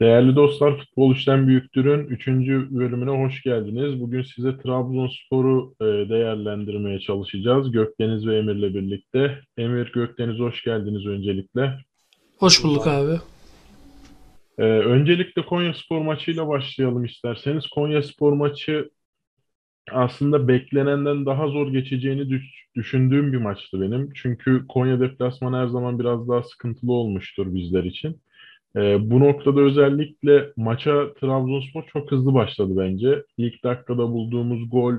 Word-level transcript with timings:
Değerli 0.00 0.36
dostlar, 0.36 0.78
Futbol 0.78 1.14
İşten 1.14 1.48
Büyüktür'ün 1.48 2.06
3. 2.06 2.26
bölümüne 2.70 3.10
hoş 3.24 3.42
geldiniz. 3.42 4.00
Bugün 4.00 4.22
size 4.22 4.58
Trabzonspor'u 4.58 5.74
e, 5.80 5.84
değerlendirmeye 5.84 7.00
çalışacağız. 7.00 7.70
Gökdeniz 7.72 8.26
ve 8.26 8.38
Emir'le 8.38 8.74
birlikte. 8.74 9.40
Emir, 9.56 9.92
Gökdeniz 9.92 10.38
hoş 10.38 10.64
geldiniz 10.64 11.06
öncelikle. 11.06 11.74
Hoş 12.38 12.64
bulduk 12.64 12.86
abi. 12.86 13.12
E, 14.58 14.62
öncelikle 14.64 15.42
Konyaspor 15.42 16.00
maçıyla 16.00 16.48
başlayalım 16.48 17.04
isterseniz. 17.04 17.66
Konyaspor 17.66 18.32
maçı 18.32 18.90
aslında 19.92 20.48
beklenenden 20.48 21.26
daha 21.26 21.48
zor 21.48 21.72
geçeceğini 21.72 22.30
düş- 22.30 22.64
düşündüğüm 22.76 23.32
bir 23.32 23.38
maçtı 23.38 23.80
benim. 23.80 24.10
Çünkü 24.14 24.64
Konya 24.68 25.00
deplasmanı 25.00 25.56
her 25.56 25.66
zaman 25.66 25.98
biraz 25.98 26.28
daha 26.28 26.42
sıkıntılı 26.42 26.92
olmuştur 26.92 27.54
bizler 27.54 27.84
için. 27.84 28.20
Ee, 28.76 29.10
bu 29.10 29.20
noktada 29.20 29.60
özellikle 29.60 30.52
maça 30.56 31.14
Trabzonspor 31.14 31.84
çok 31.92 32.12
hızlı 32.12 32.34
başladı 32.34 32.72
bence. 32.76 33.24
İlk 33.36 33.64
dakikada 33.64 34.08
bulduğumuz 34.08 34.70
gol, 34.70 34.94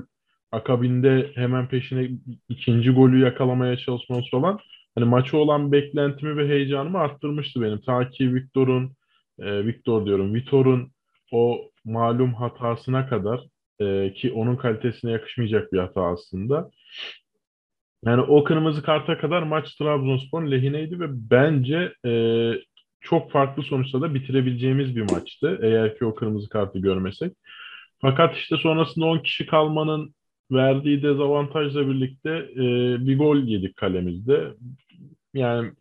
akabinde 0.52 1.30
hemen 1.34 1.68
peşine 1.68 2.10
ikinci 2.48 2.90
golü 2.90 3.20
yakalamaya 3.24 3.76
çalışmamız 3.76 4.24
falan. 4.30 4.58
Hani 4.94 5.04
maça 5.04 5.36
olan 5.36 5.72
beklentimi 5.72 6.36
ve 6.36 6.48
heyecanımı 6.48 6.98
arttırmıştı 6.98 7.62
benim. 7.62 7.80
Ta 7.80 8.10
ki 8.10 8.34
Victor'un, 8.34 8.92
e, 9.38 9.66
Victor 9.66 10.06
diyorum, 10.06 10.34
Vitor'un 10.34 10.90
o 11.32 11.70
malum 11.84 12.34
hatasına 12.34 13.08
kadar 13.08 13.40
e, 13.80 14.12
ki 14.12 14.32
onun 14.32 14.56
kalitesine 14.56 15.10
yakışmayacak 15.10 15.72
bir 15.72 15.78
hata 15.78 16.02
aslında. 16.02 16.70
Yani 18.04 18.22
o 18.22 18.44
kırmızı 18.44 18.82
karta 18.82 19.18
kadar 19.18 19.42
maç 19.42 19.74
Trabzonspor'un 19.74 20.50
lehineydi 20.50 21.00
ve 21.00 21.06
bence 21.10 21.92
e, 22.06 22.10
çok 23.00 23.30
farklı 23.30 23.62
sonuçta 23.62 24.00
da 24.00 24.14
bitirebileceğimiz 24.14 24.96
bir 24.96 25.10
maçtı. 25.12 25.58
Eğer 25.62 25.98
ki 25.98 26.04
o 26.04 26.14
kırmızı 26.14 26.48
kartı 26.48 26.78
görmesek. 26.78 27.32
Fakat 28.00 28.36
işte 28.36 28.56
sonrasında 28.56 29.06
10 29.06 29.18
kişi 29.18 29.46
kalmanın 29.46 30.14
verdiği 30.50 31.02
dezavantajla 31.02 31.88
birlikte 31.88 32.30
e, 32.30 32.60
bir 33.06 33.18
gol 33.18 33.36
yedik 33.36 33.76
kalemizde. 33.76 34.54
Yani 35.34 35.72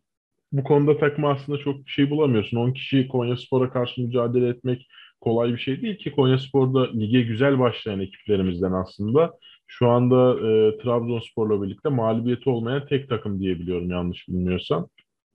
bu 0.51 0.63
konuda 0.63 0.97
takma 0.97 1.31
aslında 1.31 1.57
çok 1.57 1.85
bir 1.85 1.91
şey 1.91 2.09
bulamıyorsun. 2.09 2.57
10 2.57 2.71
kişi 2.71 3.07
Konyaspor'a 3.07 3.69
karşı 3.69 4.01
mücadele 4.01 4.49
etmek 4.49 4.87
kolay 5.21 5.53
bir 5.53 5.57
şey 5.57 5.81
değil 5.81 5.97
ki 5.97 6.11
Konyaspor'da 6.11 6.91
lige 6.91 7.21
güzel 7.21 7.59
başlayan 7.59 7.99
ekiplerimizden 7.99 8.71
aslında. 8.71 9.33
Şu 9.67 9.89
anda 9.89 10.31
e, 10.33 10.77
Trabzonspor'la 10.77 11.63
birlikte 11.63 11.89
mağlubiyeti 11.89 12.49
olmayan 12.49 12.87
tek 12.87 13.09
takım 13.09 13.39
diyebiliyorum 13.39 13.89
yanlış 13.89 14.27
bilmiyorsam. 14.27 14.87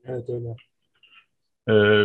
Evet 0.04 0.30
öyle. 0.30 0.56
Ee, 1.68 2.04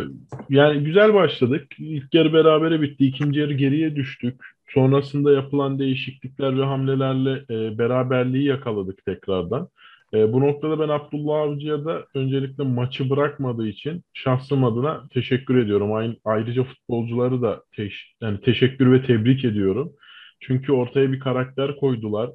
yani 0.49 0.83
güzel 0.83 1.13
başladık. 1.13 1.67
İlk 1.79 2.13
yarı 2.13 2.33
berabere 2.33 2.81
bitti. 2.81 3.05
İkinci 3.05 3.39
yarı 3.39 3.53
geriye 3.53 3.95
düştük. 3.95 4.41
Sonrasında 4.69 5.31
yapılan 5.31 5.79
değişiklikler 5.79 6.57
ve 6.59 6.63
hamlelerle 6.63 7.31
e, 7.49 7.77
beraberliği 7.77 8.43
yakaladık 8.45 9.05
tekrardan. 9.05 9.69
E, 10.13 10.33
bu 10.33 10.41
noktada 10.41 10.79
ben 10.79 10.89
Abdullah 10.89 11.39
Avcı'ya 11.41 11.85
da 11.85 12.05
öncelikle 12.15 12.63
maçı 12.63 13.09
bırakmadığı 13.09 13.67
için 13.67 14.03
şahsım 14.13 14.63
adına 14.63 15.03
teşekkür 15.13 15.57
ediyorum. 15.57 15.93
Ay- 15.93 16.19
Ayrıca 16.25 16.63
futbolcuları 16.63 17.41
da 17.41 17.63
teş- 17.77 18.13
yani 18.21 18.41
teşekkür 18.41 18.91
ve 18.91 19.03
tebrik 19.05 19.45
ediyorum. 19.45 19.93
Çünkü 20.39 20.71
ortaya 20.71 21.11
bir 21.11 21.19
karakter 21.19 21.75
koydular. 21.75 22.29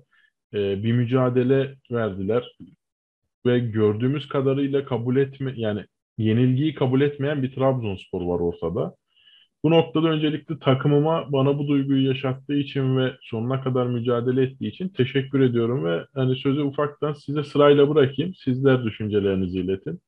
E, 0.54 0.82
bir 0.84 0.92
mücadele 0.92 1.74
verdiler 1.90 2.44
ve 3.46 3.58
gördüğümüz 3.58 4.28
kadarıyla 4.28 4.84
kabul 4.84 5.16
etme 5.16 5.52
yani 5.56 5.84
yenilgiyi 6.24 6.74
kabul 6.74 7.00
etmeyen 7.00 7.42
bir 7.42 7.54
Trabzonspor 7.54 8.20
var 8.20 8.40
ortada. 8.40 8.94
Bu 9.64 9.70
noktada 9.70 10.08
öncelikle 10.08 10.58
takımıma 10.58 11.32
bana 11.32 11.58
bu 11.58 11.68
duyguyu 11.68 12.08
yaşattığı 12.08 12.54
için 12.54 12.96
ve 12.96 13.12
sonuna 13.22 13.62
kadar 13.62 13.86
mücadele 13.86 14.42
ettiği 14.42 14.68
için 14.68 14.88
teşekkür 14.88 15.40
ediyorum 15.40 15.84
ve 15.84 16.04
hani 16.14 16.36
sözü 16.36 16.60
ufaktan 16.60 17.12
size 17.12 17.44
sırayla 17.44 17.88
bırakayım. 17.94 18.34
Sizler 18.44 18.84
düşüncelerinizi 18.84 19.58
iletin. 19.58 20.00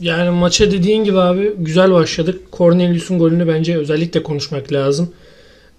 Yani 0.00 0.30
maça 0.30 0.70
dediğin 0.70 1.04
gibi 1.04 1.18
abi 1.18 1.52
güzel 1.58 1.92
başladık. 1.92 2.40
Cornelius'un 2.52 3.18
golünü 3.18 3.48
bence 3.48 3.76
özellikle 3.76 4.22
konuşmak 4.22 4.72
lazım. 4.72 5.14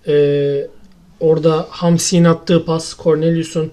Ee, 0.08 0.68
orada 1.20 1.68
Hamsi'nin 1.70 2.24
attığı 2.24 2.66
pas, 2.66 2.98
Cornelius'un 3.04 3.72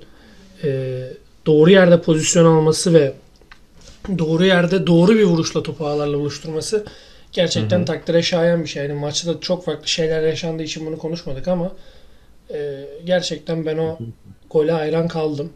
e, 0.65 1.01
doğru 1.47 1.71
yerde 1.71 2.03
pozisyon 2.03 2.45
alması 2.45 2.95
ve 2.95 3.13
doğru 4.19 4.45
yerde 4.45 4.87
doğru 4.87 5.13
bir 5.15 5.25
vuruşla 5.25 5.63
topu 5.63 5.87
ağlarla 5.87 6.19
buluşturması 6.19 6.87
gerçekten 7.33 7.79
Hı 7.79 7.83
hı. 7.83 7.85
takdire 7.87 8.23
şayan 8.23 8.63
bir 8.63 8.69
şey. 8.69 8.83
Yani 8.87 9.01
maçta 9.01 9.35
da 9.35 9.41
çok 9.41 9.65
farklı 9.65 9.89
şeyler 9.89 10.23
yaşandığı 10.23 10.63
için 10.63 10.87
bunu 10.87 10.99
konuşmadık 10.99 11.49
ama 11.49 11.73
e, 12.55 12.85
gerçekten 13.05 13.67
ben 13.67 13.79
o 13.79 13.99
gole 14.51 14.73
hayran 14.73 15.09
kaldım. 15.09 15.53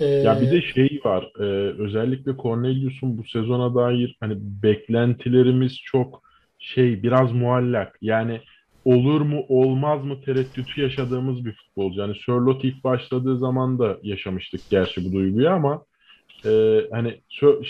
Ya 0.00 0.40
bir 0.40 0.46
Ee, 0.46 0.50
de 0.50 0.62
şey 0.62 1.00
var. 1.04 1.32
e, 1.40 1.44
özellikle 1.82 2.32
Cornelius'un 2.42 3.18
bu 3.18 3.24
sezona 3.24 3.74
dair 3.74 4.16
hani 4.20 4.34
beklentilerimiz 4.62 5.72
çok 5.84 6.22
şey 6.58 7.02
biraz 7.02 7.32
muallak. 7.32 7.98
Yani 8.02 8.40
olur 8.84 9.20
mu 9.20 9.44
olmaz 9.48 10.04
mı 10.04 10.20
tereddütü 10.24 10.80
yaşadığımız 10.80 11.44
bir 11.44 11.52
futbolcu. 11.52 12.00
Yani 12.00 12.14
Sörloth 12.26 12.64
ilk 12.64 12.84
başladığı 12.84 13.38
zaman 13.38 13.78
da 13.78 13.98
yaşamıştık 14.02 14.70
gerçi 14.70 15.04
bu 15.04 15.12
duyguyu 15.12 15.50
ama 15.50 15.84
e, 16.44 16.82
hani 16.92 17.20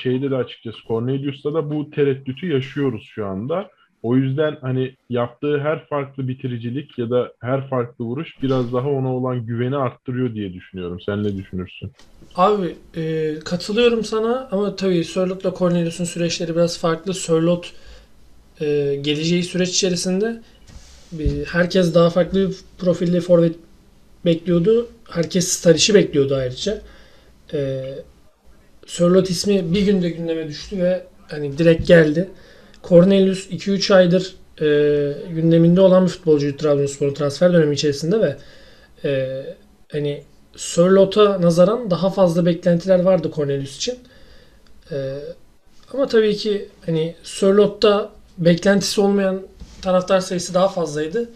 şeyde 0.03 0.31
de 0.31 0.37
açıkçası 0.37 0.79
Cornelius'ta 0.89 1.55
da 1.55 1.71
bu 1.71 1.91
tereddütü 1.91 2.53
yaşıyoruz 2.53 3.09
şu 3.15 3.27
anda. 3.27 3.71
O 4.03 4.17
yüzden 4.17 4.57
hani 4.61 4.97
yaptığı 5.11 5.59
her 5.61 5.87
farklı 5.87 6.29
bitiricilik 6.29 6.99
ya 6.99 7.11
da 7.11 7.33
her 7.41 7.69
farklı 7.69 8.05
vuruş 8.05 8.43
biraz 8.43 8.73
daha 8.73 8.89
ona 8.89 9.17
olan 9.17 9.47
güveni 9.47 9.77
arttırıyor 9.77 10.35
diye 10.35 10.53
düşünüyorum. 10.53 11.01
Sen 11.07 11.25
ne 11.25 11.37
düşünürsün? 11.37 11.91
Abi 12.37 12.77
e, 12.97 13.35
katılıyorum 13.45 14.05
sana 14.05 14.49
ama 14.53 14.77
tabii 14.77 15.05
Sörloth'la 15.05 15.55
Cornelius'un 15.59 16.05
süreçleri 16.05 16.55
biraz 16.55 16.79
farklı. 16.79 17.15
Sörloth 17.15 17.69
e, 18.61 18.99
geleceği 19.03 19.43
süreç 19.43 19.69
içerisinde 19.69 20.43
bir, 21.13 21.45
herkes 21.45 21.95
daha 21.95 22.11
farklı 22.11 22.49
bir 22.49 22.57
profilde 22.79 23.21
forvet 23.21 23.57
bekliyordu. 24.25 24.89
Herkes 25.11 25.49
Staric'i 25.49 25.95
bekliyordu 25.95 26.35
ayrıca. 26.35 26.83
E, 27.53 27.85
Sörloth 28.87 29.31
ismi 29.31 29.75
bir 29.75 29.83
günde 29.83 30.11
gündeme 30.11 30.49
düştü 30.49 30.79
ve 30.79 31.07
hani 31.29 31.59
direkt 31.59 31.87
geldi. 31.87 32.29
Cornelius 32.89 33.51
2-3 33.51 33.95
aydır 33.95 34.35
e, 34.61 34.67
gündeminde 35.35 35.81
olan 35.81 36.05
bir 36.05 36.11
futbolcuydu 36.11 36.57
Trabzonspor'un 36.57 37.15
transfer 37.15 37.53
dönemi 37.53 37.75
içerisinde 37.75 38.21
ve 38.21 38.37
e, 39.05 39.43
hani 39.93 40.23
Sörloth'a 40.57 41.43
nazaran 41.43 41.91
daha 41.91 42.11
fazla 42.11 42.47
beklentiler 42.47 43.01
vardı 43.01 43.31
Cornelius 43.35 43.77
için. 43.77 43.99
Ee, 44.93 45.19
ama 45.93 46.07
tabii 46.07 46.37
ki 46.37 46.69
hani 46.87 47.15
Sörloth'ta 47.23 48.11
beklentisi 48.39 49.01
olmayan 49.01 49.43
taraftar 49.83 50.21
sayısı 50.21 50.55
daha 50.55 50.69
fazlaydı. 50.69 51.31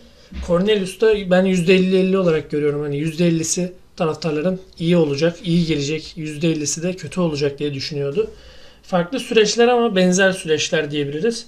Cornelius'ta 0.47 1.07
ben 1.07 1.47
%50-50 1.47 2.17
olarak 2.17 2.51
görüyorum. 2.51 2.83
Hani 2.83 2.97
%50'si 2.99 3.73
taraftarların 3.99 4.61
iyi 4.79 4.97
olacak, 4.97 5.39
iyi 5.45 5.67
gelecek. 5.67 6.15
%50'si 6.17 6.83
de 6.83 6.97
kötü 6.97 7.21
olacak 7.21 7.59
diye 7.59 7.75
düşünüyordu. 7.75 8.31
Farklı 8.83 9.21
süreçler 9.21 9.69
ama 9.69 9.97
benzer 9.97 10.33
süreçler 10.33 10.91
diyebiliriz. 10.91 11.47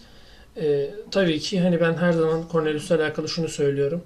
Ee, 0.57 0.91
tabii 1.11 1.41
ki 1.41 1.61
hani 1.61 1.81
ben 1.81 1.95
her 1.95 2.13
zaman 2.13 2.45
Cornelius'la 2.53 2.97
alakalı 2.97 3.29
şunu 3.29 3.49
söylüyorum. 3.49 4.03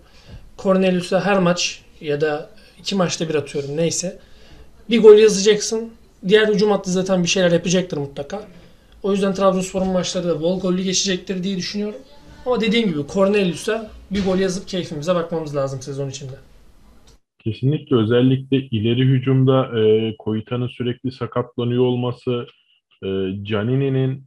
Cornelius'a 0.59 1.25
her 1.25 1.39
maç 1.39 1.83
ya 2.01 2.21
da 2.21 2.51
iki 2.79 2.95
maçta 2.95 3.29
bir 3.29 3.35
atıyorum 3.35 3.77
neyse. 3.77 4.19
Bir 4.91 5.03
gol 5.03 5.19
yazacaksın. 5.19 5.91
Diğer 6.29 6.49
hücum 6.49 6.71
hattı 6.71 6.91
zaten 6.91 7.23
bir 7.23 7.29
şeyler 7.29 7.53
yapacaktır 7.53 7.97
mutlaka. 7.97 8.43
O 9.03 9.13
yüzden 9.13 9.35
Trabzonspor'un 9.35 9.89
maçları 9.89 10.29
da 10.29 10.41
bol 10.41 10.61
gollü 10.61 10.83
geçecektir 10.83 11.45
diye 11.45 11.57
düşünüyorum. 11.57 12.01
Ama 12.47 12.61
dediğim 12.61 12.89
gibi 12.89 13.01
Cornelius'a 13.13 13.91
bir 14.11 14.25
gol 14.25 14.39
yazıp 14.39 14.69
keyfimize 14.69 15.15
bakmamız 15.15 15.57
lazım 15.57 15.83
sezon 15.83 16.11
içinde. 16.11 16.35
Kesinlikle 17.45 17.97
özellikle 17.97 18.57
ileri 18.57 19.05
hücumda 19.05 19.81
e, 19.81 20.15
Koita'nın 20.19 20.69
sürekli 20.69 21.13
sakatlanıyor 21.13 21.85
olması, 21.85 22.47
e, 23.05 23.07
Canini'nin 23.43 24.25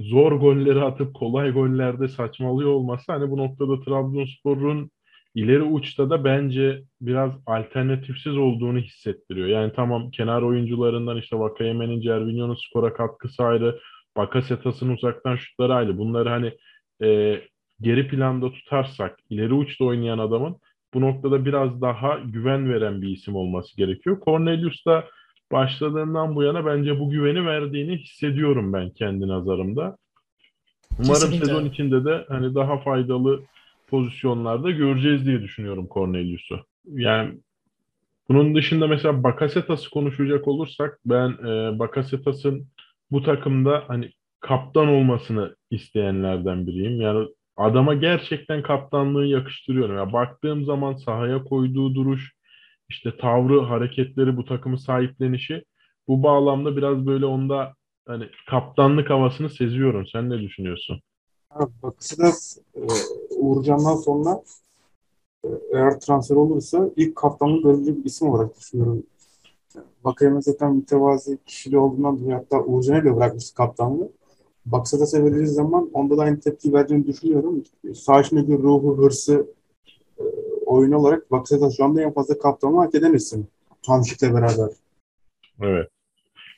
zor 0.00 0.32
golleri 0.32 0.82
atıp 0.82 1.14
kolay 1.14 1.50
gollerde 1.50 2.08
saçmalıyor 2.08 2.70
olması 2.70 3.12
hani 3.12 3.30
bu 3.30 3.36
noktada 3.36 3.80
Trabzonspor'un 3.80 4.90
ileri 5.34 5.62
uçta 5.62 6.10
da 6.10 6.24
bence 6.24 6.82
biraz 7.00 7.32
alternatifsiz 7.46 8.36
olduğunu 8.36 8.78
hissettiriyor. 8.78 9.48
Yani 9.48 9.72
tamam 9.76 10.10
kenar 10.10 10.42
oyuncularından 10.42 11.16
işte 11.16 11.38
Vakayeme'nin, 11.38 12.00
Cervinho'nun 12.00 12.58
skora 12.68 12.94
katkısı 12.94 13.44
ayrı, 13.44 13.80
Bakasetas'ın 14.16 14.88
uzaktan 14.88 15.36
şutları 15.36 15.74
ayrı. 15.74 15.98
Bunları 15.98 16.28
hani 16.28 16.52
e, 17.02 17.40
geri 17.80 18.08
planda 18.08 18.52
tutarsak 18.52 19.18
ileri 19.30 19.54
uçta 19.54 19.84
oynayan 19.84 20.18
adamın 20.18 20.56
bu 20.94 21.00
noktada 21.00 21.44
biraz 21.44 21.80
daha 21.80 22.18
güven 22.18 22.72
veren 22.72 23.02
bir 23.02 23.08
isim 23.08 23.36
olması 23.36 23.76
gerekiyor. 23.76 24.20
Cornelius 24.24 24.86
da 24.86 25.04
başladığından 25.52 26.34
bu 26.34 26.42
yana 26.42 26.66
bence 26.66 27.00
bu 27.00 27.10
güveni 27.10 27.46
verdiğini 27.46 27.96
hissediyorum 27.96 28.72
ben 28.72 28.90
kendi 28.90 29.28
nazarımda. 29.28 29.96
Umarım 30.98 31.14
Kesinlikle 31.14 31.46
sezon 31.46 31.64
içinde 31.64 32.04
de 32.04 32.24
hani 32.28 32.54
daha 32.54 32.78
faydalı 32.78 33.42
pozisyonlarda 33.86 34.70
göreceğiz 34.70 35.26
diye 35.26 35.42
düşünüyorum 35.42 35.88
Cornelius'u. 35.94 36.60
Yani 36.86 37.38
bunun 38.28 38.54
dışında 38.54 38.86
mesela 38.86 39.22
Bakasetas'ı 39.22 39.90
konuşacak 39.90 40.48
olursak 40.48 40.98
ben 41.06 41.30
e, 41.30 41.78
Bakasetas'ın 41.78 42.66
bu 43.10 43.22
takımda 43.22 43.84
hani 43.88 44.10
kaptan 44.40 44.88
olmasını 44.88 45.56
isteyenlerden 45.70 46.66
biriyim. 46.66 47.00
Yani 47.00 47.28
adama 47.58 47.94
gerçekten 47.94 48.62
kaptanlığı 48.62 49.26
yakıştırıyorum. 49.26 49.96
Ya 49.96 50.12
baktığım 50.12 50.64
zaman 50.64 50.94
sahaya 50.94 51.44
koyduğu 51.44 51.94
duruş, 51.94 52.32
işte 52.88 53.16
tavrı, 53.16 53.60
hareketleri, 53.60 54.36
bu 54.36 54.44
takımı 54.44 54.78
sahiplenişi 54.78 55.64
bu 56.08 56.22
bağlamda 56.22 56.76
biraz 56.76 57.06
böyle 57.06 57.26
onda 57.26 57.74
hani 58.06 58.28
kaptanlık 58.50 59.10
havasını 59.10 59.50
seziyorum. 59.50 60.06
Sen 60.06 60.30
ne 60.30 60.40
düşünüyorsun? 60.40 61.00
Abi 61.50 61.72
Bakasetas 61.82 62.58
e, 62.74 62.80
Uğurcan'dan 63.36 63.96
sonra 63.96 64.42
e, 65.44 65.48
eğer 65.72 66.00
transfer 66.00 66.36
olursa 66.36 66.90
ilk 66.96 67.16
kaptanlık 67.16 67.64
görebilecek 67.64 67.98
bir 67.98 68.04
isim 68.04 68.28
olarak 68.28 68.58
düşünüyorum. 68.58 69.02
Vakayeme 70.04 70.42
zaten 70.42 70.76
mütevazi 70.76 71.38
kişiliği 71.46 71.78
olduğundan 71.78 72.20
dolayı 72.20 72.34
hatta 72.34 72.64
Uğurcan'a 72.64 73.04
bile 73.04 73.16
bırakmıştı 73.16 73.54
kaptanlığı. 73.54 74.08
Bakasetas'a 74.72 75.24
verildiği 75.24 75.46
zaman 75.46 75.90
onda 75.92 76.16
da 76.16 76.22
aynı 76.22 76.40
tepki 76.40 76.72
verdiğini 76.72 77.06
düşünüyorum. 77.06 77.64
Sağ 77.94 78.22
ruhu, 78.22 78.98
hırsı, 78.98 79.46
e, 80.18 80.22
oyun 80.66 80.92
olarak 80.92 81.30
Bakasetas 81.30 81.76
şu 81.76 81.84
anda 81.84 82.02
en 82.02 82.12
fazla 82.12 82.38
kaptanlığı 82.38 82.78
hak 82.78 82.94
eden 82.94 83.14
isim. 83.14 83.46
Hamşik'le 83.86 84.22
beraber. 84.22 84.68
Evet. 85.60 85.88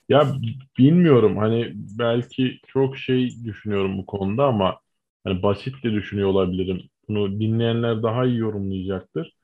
Ya 0.08 0.34
bilmiyorum 0.78 1.36
hani 1.36 1.72
belki 1.98 2.60
çok 2.66 2.96
şey 2.98 3.44
düşünüyorum 3.44 3.98
bu 3.98 4.06
konuda 4.06 4.44
ama 4.44 4.80
hani 5.24 5.42
basit 5.42 5.84
de 5.84 5.92
düşünüyor 5.92 6.28
olabilirim. 6.28 6.82
Bunu 7.08 7.40
dinleyenler 7.40 8.02
daha 8.02 8.26
iyi 8.26 8.38
yorumlayacaktır. 8.38 9.36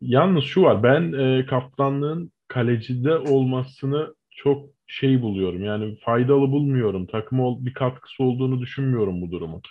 Yalnız 0.00 0.44
şu 0.44 0.62
var 0.62 0.82
ben 0.82 1.12
e, 1.12 1.46
kaptanlığın 1.46 2.32
kalecide 2.48 3.18
olmasını 3.18 4.14
çok 4.30 4.68
şey 4.90 5.22
buluyorum. 5.22 5.64
Yani 5.64 5.96
faydalı 5.96 6.50
bulmuyorum. 6.52 7.06
Takıma 7.06 7.64
bir 7.66 7.74
katkısı 7.74 8.24
olduğunu 8.24 8.60
düşünmüyorum 8.60 9.22
bu 9.22 9.30
durumun. 9.30 9.62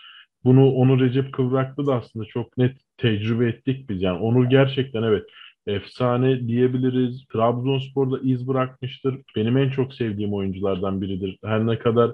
Bunu 0.44 0.72
Onur 0.72 1.00
Recep 1.02 1.34
Kıvrak'ta 1.34 1.86
da 1.88 1.96
aslında 1.96 2.26
çok 2.26 2.58
net 2.58 2.78
tecrübe 2.98 3.48
ettik 3.50 3.90
biz. 3.90 4.02
Yani 4.02 4.20
Onur 4.20 4.50
gerçekten 4.50 5.04
evet 5.04 5.24
efsane 5.68 6.48
diyebiliriz. 6.48 7.26
Trabzonspor'da 7.34 8.20
iz 8.24 8.48
bırakmıştır. 8.48 9.18
Benim 9.36 9.58
en 9.58 9.70
çok 9.70 9.94
sevdiğim 9.94 10.34
oyunculardan 10.34 11.02
biridir. 11.02 11.38
Her 11.44 11.68
ne 11.68 11.80
kadar 11.80 12.12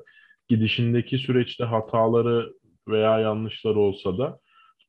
gidişindeki 0.49 1.17
süreçte 1.17 1.63
hataları 1.63 2.53
veya 2.87 3.19
yanlışları 3.19 3.79
olsa 3.79 4.17
da. 4.17 4.39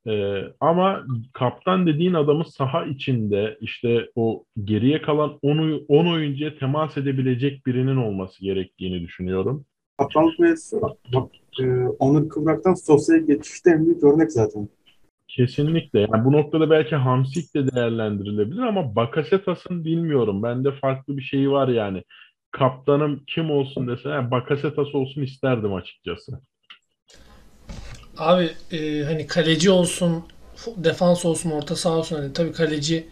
Ee, 0.07 0.43
ama 0.61 1.07
kaptan 1.33 1.87
dediğin 1.87 2.15
adamı 2.15 2.45
saha 2.45 2.85
içinde 2.85 3.59
işte 3.61 4.11
o 4.15 4.45
geriye 4.65 5.03
kalan 5.03 5.39
10, 5.43 5.85
10 5.89 6.07
oyuncuya 6.07 6.59
temas 6.59 6.97
edebilecek 6.97 7.67
birinin 7.67 7.97
olması 7.97 8.41
gerektiğini 8.41 9.01
düşünüyorum. 9.01 9.65
Kaptanlık 9.99 10.39
bak, 11.15 11.31
e, 11.61 11.65
Onur 11.99 12.29
Kıvrak'tan 12.29 12.75
Sosya'ya 12.75 13.23
geçişte 13.23 13.71
en 13.71 13.85
büyük 13.87 14.05
örnek 14.05 14.33
zaten. 14.33 14.69
Kesinlikle. 15.29 16.01
Yani 16.01 16.25
bu 16.25 16.33
noktada 16.33 16.71
belki 16.71 16.97
Hamsik 16.97 17.55
de 17.55 17.75
değerlendirilebilir 17.75 18.63
ama 18.63 18.97
Bakasetas'ın 18.97 19.85
bilmiyorum. 19.85 20.43
Bende 20.43 20.73
farklı 20.73 21.17
bir 21.17 21.23
şey 21.23 21.51
var 21.51 21.69
yani. 21.69 22.03
Kaptanım 22.51 23.23
kim 23.27 23.51
olsun 23.51 23.89
dese 23.89 24.09
yani 24.09 24.31
Bakasetas 24.31 24.95
olsun 24.95 25.23
isterdim 25.23 25.75
açıkçası. 25.75 26.41
Abi 28.19 28.51
e, 28.73 29.05
hani 29.05 29.27
kaleci 29.27 29.71
olsun, 29.71 30.25
defans 30.77 31.25
olsun, 31.25 31.51
orta 31.51 31.77
saha 31.77 31.95
olsun. 31.95 32.17
Hani 32.17 32.33
tabii 32.33 32.53
kaleci 32.53 33.07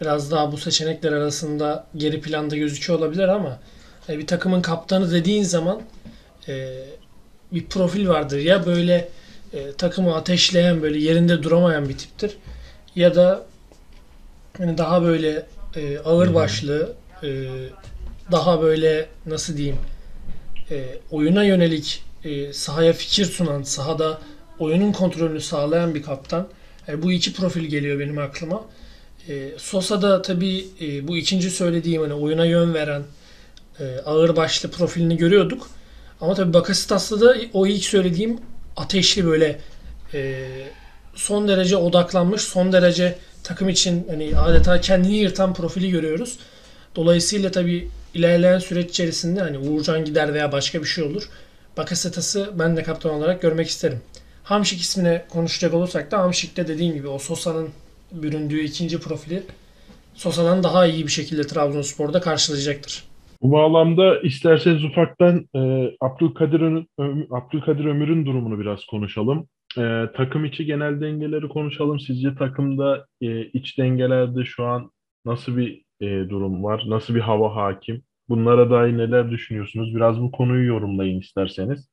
biraz 0.00 0.30
daha 0.30 0.52
bu 0.52 0.56
seçenekler 0.56 1.12
arasında 1.12 1.86
geri 1.96 2.20
planda 2.20 2.56
gözüküyor 2.56 2.98
olabilir 2.98 3.28
ama 3.28 3.60
hani 4.06 4.18
bir 4.18 4.26
takımın 4.26 4.62
kaptanı 4.62 5.12
dediğin 5.12 5.42
zaman 5.42 5.82
e, 6.48 6.84
bir 7.52 7.66
profil 7.66 8.08
vardır. 8.08 8.38
Ya 8.38 8.66
böyle 8.66 9.08
e, 9.52 9.72
takımı 9.72 10.14
ateşleyen 10.14 10.82
böyle 10.82 10.98
yerinde 10.98 11.42
duramayan 11.42 11.88
bir 11.88 11.98
tiptir. 11.98 12.36
Ya 12.96 13.14
da 13.14 13.46
hani 14.58 14.78
daha 14.78 15.02
böyle 15.02 15.46
e, 15.76 15.98
ağır 15.98 16.34
başlı, 16.34 16.92
e, 17.22 17.46
daha 18.32 18.62
böyle 18.62 19.06
nasıl 19.26 19.56
diyeyim 19.56 19.78
e, 20.70 20.98
oyuna 21.10 21.44
yönelik 21.44 22.04
e, 22.24 22.52
sahaya 22.52 22.92
fikir 22.92 23.24
sunan, 23.24 23.62
sahada 23.62 24.18
oyunun 24.62 24.92
kontrolünü 24.92 25.40
sağlayan 25.40 25.94
bir 25.94 26.02
kaptan. 26.02 26.48
E, 26.88 27.02
bu 27.02 27.12
iki 27.12 27.32
profil 27.32 27.64
geliyor 27.64 27.98
benim 27.98 28.18
aklıma. 28.18 28.64
E, 29.28 29.48
Sosa 29.56 30.02
da 30.02 30.22
tabii 30.22 30.66
e, 30.80 31.08
bu 31.08 31.16
ikinci 31.16 31.50
söylediğim 31.50 32.02
hani 32.02 32.14
oyuna 32.14 32.44
yön 32.44 32.74
veren 32.74 33.02
e, 33.80 33.98
ağır 34.06 34.36
başlı 34.36 34.70
profilini 34.70 35.16
görüyorduk. 35.16 35.70
Ama 36.20 36.34
tabii 36.34 36.54
Bakasetas'ta 36.54 37.20
da 37.20 37.36
o 37.52 37.66
ilk 37.66 37.84
söylediğim 37.84 38.38
ateşli 38.76 39.26
böyle 39.26 39.58
e, 40.14 40.48
son 41.14 41.48
derece 41.48 41.76
odaklanmış, 41.76 42.42
son 42.42 42.72
derece 42.72 43.18
takım 43.44 43.68
için 43.68 44.06
hani 44.10 44.36
adeta 44.36 44.80
kendini 44.80 45.16
yırtan 45.16 45.54
profili 45.54 45.90
görüyoruz. 45.90 46.38
Dolayısıyla 46.96 47.50
tabii 47.50 47.88
ilerleyen 48.14 48.58
süreç 48.58 48.90
içerisinde 48.90 49.40
hani 49.40 49.58
Uğurcan 49.58 50.04
gider 50.04 50.34
veya 50.34 50.52
başka 50.52 50.80
bir 50.80 50.86
şey 50.86 51.04
olur. 51.04 51.28
Bakasetas'ı 51.76 52.50
ben 52.58 52.76
de 52.76 52.82
kaptan 52.82 53.12
olarak 53.12 53.42
görmek 53.42 53.68
isterim. 53.68 54.00
Hamşik 54.52 54.80
ismine 54.80 55.24
konuşacak 55.28 55.74
olursak 55.74 56.10
da 56.10 56.18
Hamşik'te 56.18 56.68
dediğim 56.68 56.94
gibi 56.94 57.08
o 57.08 57.18
Sosa'nın 57.18 57.68
büründüğü 58.12 58.60
ikinci 58.60 59.00
profili 59.00 59.42
Sosa'dan 60.14 60.62
daha 60.62 60.86
iyi 60.86 61.06
bir 61.06 61.10
şekilde 61.10 61.42
Trabzonspor'da 61.42 62.20
karşılayacaktır. 62.20 63.04
Bu 63.42 63.52
bağlamda 63.52 64.20
isterseniz 64.20 64.84
ufaktan 64.84 65.48
e, 65.54 65.60
Abdülkadir, 66.00 66.86
Abdülkadir 67.30 67.84
Ömür'ün 67.84 68.26
durumunu 68.26 68.60
biraz 68.60 68.84
konuşalım. 68.84 69.48
E, 69.78 70.04
takım 70.16 70.44
içi 70.44 70.64
genel 70.64 71.00
dengeleri 71.00 71.48
konuşalım. 71.48 72.00
Sizce 72.00 72.34
takımda 72.34 73.06
e, 73.20 73.44
iç 73.44 73.78
dengelerde 73.78 74.44
şu 74.44 74.64
an 74.64 74.90
nasıl 75.24 75.56
bir 75.56 75.82
e, 76.00 76.06
durum 76.06 76.64
var? 76.64 76.84
Nasıl 76.86 77.14
bir 77.14 77.20
hava 77.20 77.56
hakim? 77.56 78.02
Bunlara 78.28 78.70
dair 78.70 78.98
neler 78.98 79.30
düşünüyorsunuz? 79.30 79.94
Biraz 79.94 80.20
bu 80.20 80.30
konuyu 80.30 80.66
yorumlayın 80.66 81.20
isterseniz. 81.20 81.92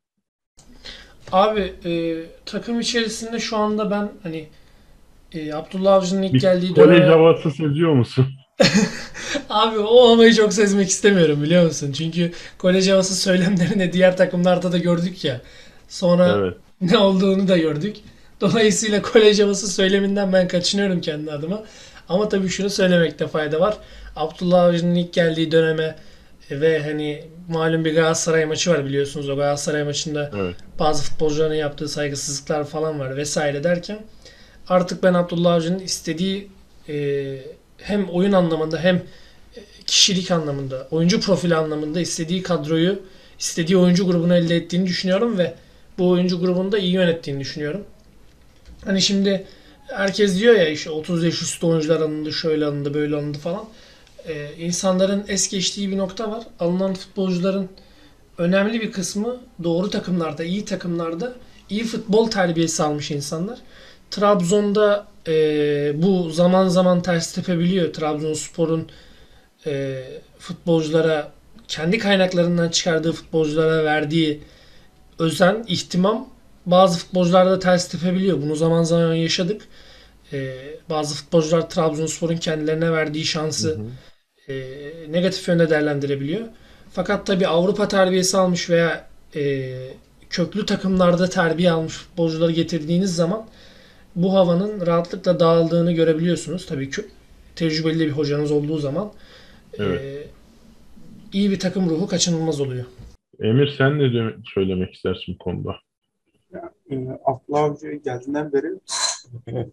Abi 1.31 1.73
e, 1.85 2.15
takım 2.45 2.79
içerisinde 2.79 3.39
şu 3.39 3.57
anda 3.57 3.91
ben 3.91 4.09
hani 4.23 4.47
e, 5.33 5.53
Abdullah 5.53 5.93
Avcı'nın 5.93 6.23
ilk 6.23 6.33
Bir 6.33 6.39
geldiği 6.39 6.73
kolej 6.73 6.97
döneme 6.97 7.05
havası 7.11 7.51
seziyor 7.51 7.93
musun? 7.93 8.25
Abi 9.49 9.79
o 9.79 10.11
havayı 10.11 10.33
çok 10.33 10.53
sezmek 10.53 10.89
istemiyorum 10.89 11.43
biliyor 11.43 11.63
musun? 11.65 11.91
Çünkü 11.91 12.31
kolej 12.57 12.89
havası 12.89 13.15
söylemlerini 13.15 13.93
diğer 13.93 14.17
takımlarda 14.17 14.71
da 14.71 14.77
gördük 14.77 15.25
ya. 15.25 15.41
Sonra 15.87 16.35
Evet. 16.37 16.57
ne 16.81 16.97
olduğunu 16.97 17.47
da 17.47 17.57
gördük. 17.57 17.97
Dolayısıyla 18.41 19.01
kolej 19.13 19.39
havası 19.39 19.67
söyleminden 19.67 20.33
ben 20.33 20.47
kaçınıyorum 20.47 21.01
kendi 21.01 21.31
adıma. 21.31 21.63
Ama 22.09 22.29
tabii 22.29 22.49
şunu 22.49 22.69
söylemekte 22.69 23.27
fayda 23.27 23.59
var. 23.59 23.77
Abdullah 24.15 24.63
Avcı'nın 24.63 24.95
ilk 24.95 25.13
geldiği 25.13 25.51
döneme 25.51 25.95
ve 26.51 26.83
hani 26.83 27.23
malum 27.49 27.85
bir 27.85 27.93
Galatasaray 27.93 28.45
maçı 28.45 28.71
var 28.71 28.85
biliyorsunuz. 28.85 29.29
O 29.29 29.35
Galatasaray 29.35 29.83
maçında 29.83 30.31
Evet. 30.37 30.55
bazı 30.79 31.03
futbolcuların 31.03 31.53
yaptığı 31.53 31.89
saygısızlıklar 31.89 32.67
falan 32.67 32.99
var 32.99 33.17
vesaire 33.17 33.63
derken 33.63 33.99
artık 34.67 35.03
ben 35.03 35.13
Abdullah 35.13 35.53
Avcı'nın 35.53 35.79
istediği 35.79 36.47
e, 36.89 37.35
hem 37.77 38.09
oyun 38.09 38.31
anlamında 38.31 38.79
hem 38.79 39.03
kişilik 39.85 40.31
anlamında, 40.31 40.87
oyuncu 40.91 41.21
profili 41.21 41.55
anlamında 41.55 41.99
istediği 41.99 42.43
kadroyu, 42.43 43.01
istediği 43.39 43.77
oyuncu 43.77 44.07
grubunu 44.07 44.35
elde 44.35 44.55
ettiğini 44.55 44.87
düşünüyorum 44.87 45.37
ve 45.37 45.53
bu 45.97 46.09
oyuncu 46.09 46.39
grubunu 46.39 46.71
da 46.71 46.77
iyi 46.77 46.91
yönettiğini 46.91 47.39
düşünüyorum. 47.39 47.83
Hani 48.85 49.01
şimdi 49.01 49.45
herkes 49.87 50.39
diyor 50.39 50.55
ya 50.55 50.69
işte 50.69 50.89
30 50.89 51.23
yaş 51.23 51.41
üstü 51.41 51.65
oyuncular 51.65 52.01
alındı, 52.01 52.33
şöyle 52.33 52.65
alındı, 52.65 52.93
böyle 52.93 53.15
alındı 53.15 53.37
falan. 53.37 53.65
Ee, 54.27 54.49
insanların 54.59 55.25
es 55.27 55.49
geçtiği 55.49 55.91
bir 55.91 55.97
nokta 55.97 56.31
var. 56.31 56.43
Alınan 56.59 56.93
futbolcuların 56.93 57.69
önemli 58.37 58.81
bir 58.81 58.91
kısmı 58.91 59.37
doğru 59.63 59.89
takımlarda, 59.89 60.43
iyi 60.43 60.65
takımlarda 60.65 61.33
iyi 61.69 61.83
futbol 61.83 62.31
terbiyesi 62.31 62.83
almış 62.83 63.11
insanlar. 63.11 63.59
Trabzon'da 64.11 65.07
e, 65.27 65.33
bu 65.95 66.29
zaman 66.29 66.67
zaman 66.67 67.01
ters 67.01 67.33
tepebiliyor. 67.33 67.93
Trabzonspor'un 67.93 68.87
e, 69.65 70.03
futbolculara 70.39 71.31
kendi 71.67 71.97
kaynaklarından 71.97 72.69
çıkardığı 72.69 73.11
futbolculara 73.11 73.83
verdiği 73.83 74.41
özen, 75.19 75.65
ihtimam 75.67 76.29
bazı 76.65 76.99
futbolcularda 76.99 77.59
ters 77.59 77.87
tepebiliyor. 77.87 78.41
Bunu 78.41 78.55
zaman 78.55 78.83
zaman 78.83 79.13
yaşadık. 79.13 79.61
E, 80.33 80.55
bazı 80.89 81.15
futbolcular 81.15 81.69
Trabzonspor'un 81.69 82.37
kendilerine 82.37 82.91
verdiği 82.91 83.23
Hı 83.23 83.27
şansı 83.27 83.79
hı. 84.45 84.53
e, 84.53 85.11
negatif 85.11 85.47
yönde 85.47 85.69
değerlendirebiliyor. 85.69 86.47
Fakat 86.91 87.27
tabii 87.27 87.47
Avrupa 87.47 87.87
terbiyesi 87.87 88.37
almış 88.37 88.69
veya 88.69 89.07
e, 89.35 89.73
köklü 90.29 90.65
takımlarda 90.65 91.29
terbiye 91.29 91.71
almış 91.71 91.93
futbolcuları 91.93 92.51
getirdiğiniz 92.51 93.15
zaman 93.15 93.45
bu 94.15 94.33
havanın 94.33 94.85
rahatlıkla 94.85 95.39
dağıldığını 95.39 95.91
görebiliyorsunuz. 95.91 96.65
Tabii 96.65 96.89
ki 96.89 97.01
tecrübeli 97.55 97.99
bir 97.99 98.11
hocanız 98.11 98.51
olduğu 98.51 98.77
zaman 98.77 99.11
evet. 99.77 100.01
e, 100.01 100.27
iyi 101.33 101.51
bir 101.51 101.59
takım 101.59 101.89
ruhu 101.89 102.07
kaçınılmaz 102.07 102.61
oluyor. 102.61 102.85
Emir 103.39 103.75
sen 103.77 103.99
ne 103.99 104.33
söylemek 104.53 104.93
istersin 104.93 105.35
bu 105.39 105.43
konuda? 105.43 105.75
Yani, 106.53 106.71
e, 106.89 107.19
Abdullah 107.25 107.63
Avcı 107.63 107.91
geldiğinden 107.91 108.53
beri 108.53 108.67
e, 109.47 109.69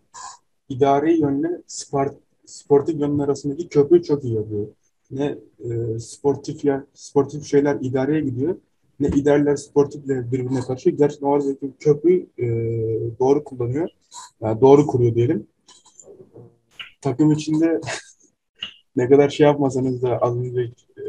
idari 0.69 1.21
yönle 1.21 1.63
sport, 1.67 2.15
sportif 2.47 3.01
yönler 3.01 3.25
arasındaki 3.25 3.69
köprü 3.69 4.03
çok 4.03 4.25
iyi 4.25 4.35
yapıyor. 4.35 4.67
Ne 5.11 5.39
e, 5.65 5.99
sportif 5.99 6.65
yer, 6.65 6.81
sportif 6.95 7.45
şeyler 7.45 7.79
idareye 7.81 8.21
gidiyor 8.21 8.57
ne 9.01 9.09
idarler 9.09 9.57
sportifle 9.57 10.33
birbirine 10.33 10.61
karışıyor. 10.61 10.97
Gerçekten 10.97 11.27
oradaki 11.27 11.73
köprüyü 11.81 12.27
e, 12.39 12.47
doğru 13.19 13.45
kullanıyor. 13.45 13.89
Yani 14.41 14.61
doğru 14.61 14.87
kuruyor 14.87 15.15
diyelim. 15.15 15.47
Takım 17.01 17.33
içinde 17.33 17.81
ne 18.97 19.09
kadar 19.09 19.29
şey 19.29 19.47
yapmasanız 19.47 20.03
da 20.03 20.19
az 20.19 20.37
önce 20.37 20.61
e, 20.99 21.05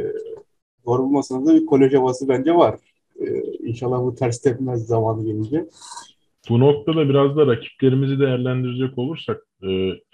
doğru 0.86 1.04
bulmasanız 1.04 1.48
da 1.48 1.56
bir 1.56 1.66
kolej 1.66 1.94
havası 1.94 2.28
bence 2.28 2.56
var. 2.56 2.80
E, 3.20 3.42
inşallah 3.44 4.04
bu 4.04 4.16
ters 4.16 4.42
tepmez 4.42 4.88
zamanı 4.88 5.26
gelince. 5.26 5.68
Bu 6.50 6.60
noktada 6.60 7.10
biraz 7.10 7.38
da 7.38 7.48
rakiplerimizi 7.48 8.20
değerlendirecek 8.20 8.98
olursak 8.98 9.42
e, 9.64 9.68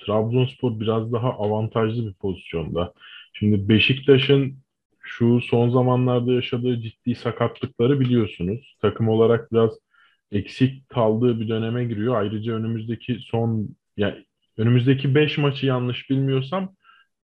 Trabzonspor 0.06 0.80
biraz 0.80 1.14
daha 1.14 1.30
avantajlı 1.30 2.08
bir 2.08 2.14
pozisyonda. 2.14 2.94
Şimdi 3.34 3.70
Beşiktaş'ın 3.70 4.58
şu 5.00 5.42
son 5.42 5.70
zamanlarda 5.70 6.34
yaşadığı 6.34 6.82
ciddi 6.82 7.16
sakatlıkları 7.16 8.00
biliyorsunuz. 8.00 8.78
Takım 8.82 9.10
olarak 9.10 9.52
biraz 9.52 9.72
eksik 10.32 10.90
kaldığı 10.90 11.40
bir 11.40 11.48
döneme 11.50 11.86
giriyor. 11.86 12.16
Ayrıca 12.16 12.54
önümüzdeki 12.54 13.20
son 13.20 13.70
yani 13.98 14.26
önümüzdeki 14.58 15.16
5 15.16 15.38
maçı 15.38 15.66
yanlış 15.66 16.10
bilmiyorsam 16.10 16.76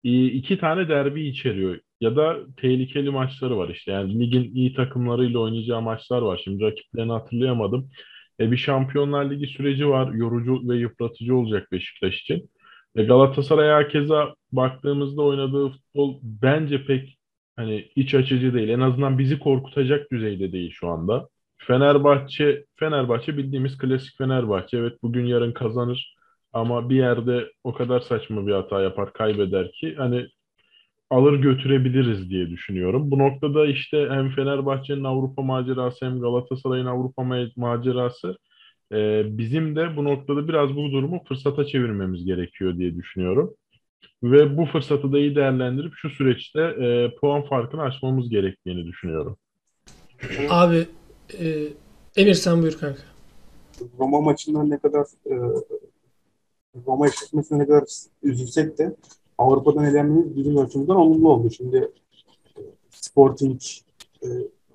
iki 0.03 0.57
tane 0.57 0.89
derbi 0.89 1.27
içeriyor. 1.27 1.79
Ya 2.01 2.15
da 2.15 2.37
tehlikeli 2.57 3.09
maçları 3.09 3.57
var 3.57 3.69
işte. 3.69 3.91
Yani 3.91 4.19
ligin 4.19 4.55
iyi 4.55 4.73
takımlarıyla 4.73 5.39
oynayacağı 5.39 5.81
maçlar 5.81 6.21
var. 6.21 6.41
Şimdi 6.43 6.63
rakiplerini 6.63 7.11
hatırlayamadım. 7.11 7.89
E 8.39 8.51
bir 8.51 8.57
Şampiyonlar 8.57 9.29
Ligi 9.29 9.47
süreci 9.47 9.89
var. 9.89 10.13
Yorucu 10.13 10.69
ve 10.69 10.77
yıpratıcı 10.77 11.35
olacak 11.35 11.71
Beşiktaş 11.71 12.21
için. 12.21 12.49
E 12.95 13.03
Galatasaray'a 13.03 13.87
keza 13.87 14.35
baktığımızda 14.51 15.21
oynadığı 15.21 15.69
futbol 15.69 16.19
bence 16.23 16.85
pek 16.85 17.17
hani 17.55 17.91
iç 17.95 18.13
açıcı 18.15 18.53
değil. 18.53 18.69
En 18.69 18.79
azından 18.79 19.19
bizi 19.19 19.39
korkutacak 19.39 20.11
düzeyde 20.11 20.51
değil 20.51 20.71
şu 20.71 20.87
anda. 20.87 21.27
Fenerbahçe 21.57 22.65
Fenerbahçe 22.75 23.37
bildiğimiz 23.37 23.77
klasik 23.77 24.17
Fenerbahçe. 24.17 24.77
Evet 24.77 24.93
bugün 25.03 25.25
yarın 25.25 25.51
kazanır 25.51 26.15
ama 26.53 26.89
bir 26.89 26.95
yerde 26.95 27.51
o 27.63 27.73
kadar 27.73 27.99
saçma 27.99 28.47
bir 28.47 28.53
hata 28.53 28.81
yapar, 28.81 29.13
kaybeder 29.13 29.71
ki 29.71 29.95
hani 29.97 30.27
alır 31.09 31.33
götürebiliriz 31.33 32.29
diye 32.29 32.49
düşünüyorum. 32.49 33.11
Bu 33.11 33.19
noktada 33.19 33.65
işte 33.65 34.07
hem 34.09 34.29
Fenerbahçe'nin 34.29 35.03
Avrupa 35.03 35.41
macerası 35.41 36.05
hem 36.05 36.19
Galatasaray'ın 36.19 36.85
Avrupa 36.85 37.23
macerası 37.55 38.37
e, 38.93 39.23
bizim 39.37 39.75
de 39.75 39.97
bu 39.97 40.03
noktada 40.03 40.47
biraz 40.47 40.69
bu 40.69 40.91
durumu 40.91 41.23
fırsata 41.27 41.65
çevirmemiz 41.65 42.25
gerekiyor 42.25 42.77
diye 42.77 42.95
düşünüyorum. 42.95 43.53
Ve 44.23 44.57
bu 44.57 44.65
fırsatı 44.65 45.13
da 45.13 45.19
iyi 45.19 45.35
değerlendirip 45.35 45.93
şu 45.95 46.09
süreçte 46.09 46.61
e, 46.61 47.15
puan 47.15 47.41
farkını 47.41 47.81
açmamız 47.81 48.29
gerektiğini 48.29 48.85
düşünüyorum. 48.85 49.37
Abi 50.49 50.87
e, 51.39 51.67
Emir 52.15 52.33
sen 52.33 52.61
buyur 52.61 52.77
kanka. 52.77 53.01
Roma 53.99 54.21
maçından 54.21 54.69
ne 54.69 54.77
kadar 54.77 55.05
e, 55.25 55.35
Roma 56.87 57.07
eşleşmesine 57.07 57.59
ne 57.59 57.65
kadar 57.65 57.83
üzülsek 58.23 58.77
de 58.77 58.95
Avrupa'dan 59.37 59.85
elenmemiz 59.85 60.35
bizim 60.35 60.57
açımızdan 60.57 60.97
olumlu 60.97 61.29
oldu. 61.29 61.49
Şimdi 61.49 61.91
e, 62.57 62.61
Sporting, 62.89 63.61
e, 64.23 64.27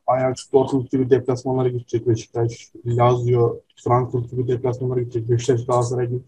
Ajax, 0.07 0.53
Dortmund 0.53 0.87
gibi 0.93 1.11
deplasmanlara 1.11 1.69
gidecek 1.69 2.09
Beşiktaş, 2.09 2.73
Lazio, 2.87 3.61
Frankfurt 3.77 4.31
gibi 4.31 4.49
deplasmanlara 4.49 5.01
gidecek 5.01 5.31
Beşiktaş, 5.31 5.67
Galatasaray 5.67 6.07
gibi 6.07 6.21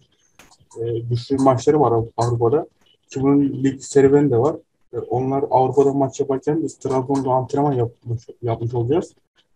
e, 0.80 0.98
güçlü 0.98 1.36
maçları 1.36 1.80
var 1.80 2.04
Avrupa'da. 2.16 2.66
Ki 3.10 3.22
bunun 3.22 3.64
lig 3.64 3.80
serüveni 3.80 4.30
de 4.30 4.38
var. 4.38 4.56
E, 4.92 4.98
onlar 4.98 5.44
Avrupa'da 5.50 5.92
maç 5.92 6.20
yaparken 6.20 6.62
biz 6.62 6.78
Trabzon'da 6.78 7.30
antrenman 7.30 7.72
yapmış, 7.72 8.26
yapmış 8.42 8.74
olacağız. 8.74 9.14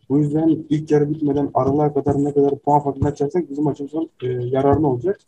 Bu 0.08 0.18
yüzden 0.18 0.48
ilk 0.48 0.90
yarı 0.90 1.10
bitmeden 1.10 1.50
aralığa 1.54 1.94
kadar 1.94 2.24
ne 2.24 2.34
kadar 2.34 2.58
puan 2.58 2.80
farkını 2.80 3.08
açarsak 3.08 3.50
bizim 3.50 3.66
açımızdan 3.66 4.08
e, 4.22 4.26
yararlı 4.26 4.88
olacak. 4.88 5.20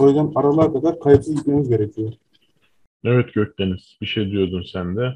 O 0.00 0.06
yüzden 0.06 0.32
aralığa 0.34 0.72
kadar 0.72 1.00
kayıpsız 1.00 1.34
gitmemiz 1.34 1.68
gerekiyor. 1.68 2.12
Evet 3.06 3.34
Gökdeniz 3.34 3.96
bir 4.00 4.06
şey 4.06 4.30
diyordun 4.30 4.64
sen 4.72 4.96
de. 4.96 5.14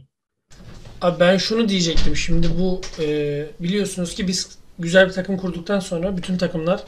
Abi 1.01 1.21
ben 1.21 1.37
şunu 1.37 1.69
diyecektim. 1.69 2.17
Şimdi 2.17 2.47
bu 2.59 2.81
e, 3.03 3.47
biliyorsunuz 3.61 4.15
ki 4.15 4.29
biz 4.29 4.59
güzel 4.79 5.09
bir 5.09 5.13
takım 5.13 5.37
kurduktan 5.37 5.81
sonra 5.81 6.17
bütün 6.17 6.37
takımlar 6.37 6.81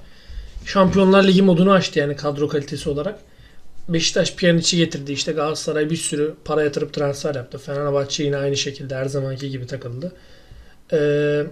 Şampiyonlar 0.64 1.24
Ligi 1.24 1.42
modunu 1.42 1.72
açtı 1.72 1.98
yani 1.98 2.16
kadro 2.16 2.48
kalitesi 2.48 2.90
olarak. 2.90 3.18
Beşiktaş 3.88 4.36
Pjanic'i 4.36 4.76
getirdi. 4.76 5.12
İşte 5.12 5.32
Galatasaray 5.32 5.90
bir 5.90 5.96
sürü 5.96 6.34
para 6.44 6.62
yatırıp 6.62 6.92
transfer 6.92 7.34
yaptı. 7.34 7.58
Fenerbahçe 7.58 8.24
yine 8.24 8.36
aynı 8.36 8.56
şekilde 8.56 8.96
her 8.96 9.06
zamanki 9.06 9.50
gibi 9.50 9.66
takıldı. 9.66 10.12
Ee, 10.92 11.42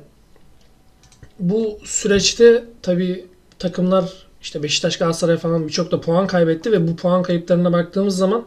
bu 1.39 1.79
süreçte 1.85 2.65
tabii 2.83 3.27
takımlar 3.59 4.11
işte 4.43 4.63
Beşiktaş 4.63 4.99
Galatasaray 4.99 5.37
falan 5.37 5.69
birçok 5.69 5.91
da 5.91 6.01
puan 6.01 6.27
kaybetti 6.27 6.73
ve 6.73 6.89
bu 6.89 6.97
puan 6.97 7.23
kayıplarına 7.23 7.73
baktığımız 7.73 8.17
zaman 8.17 8.47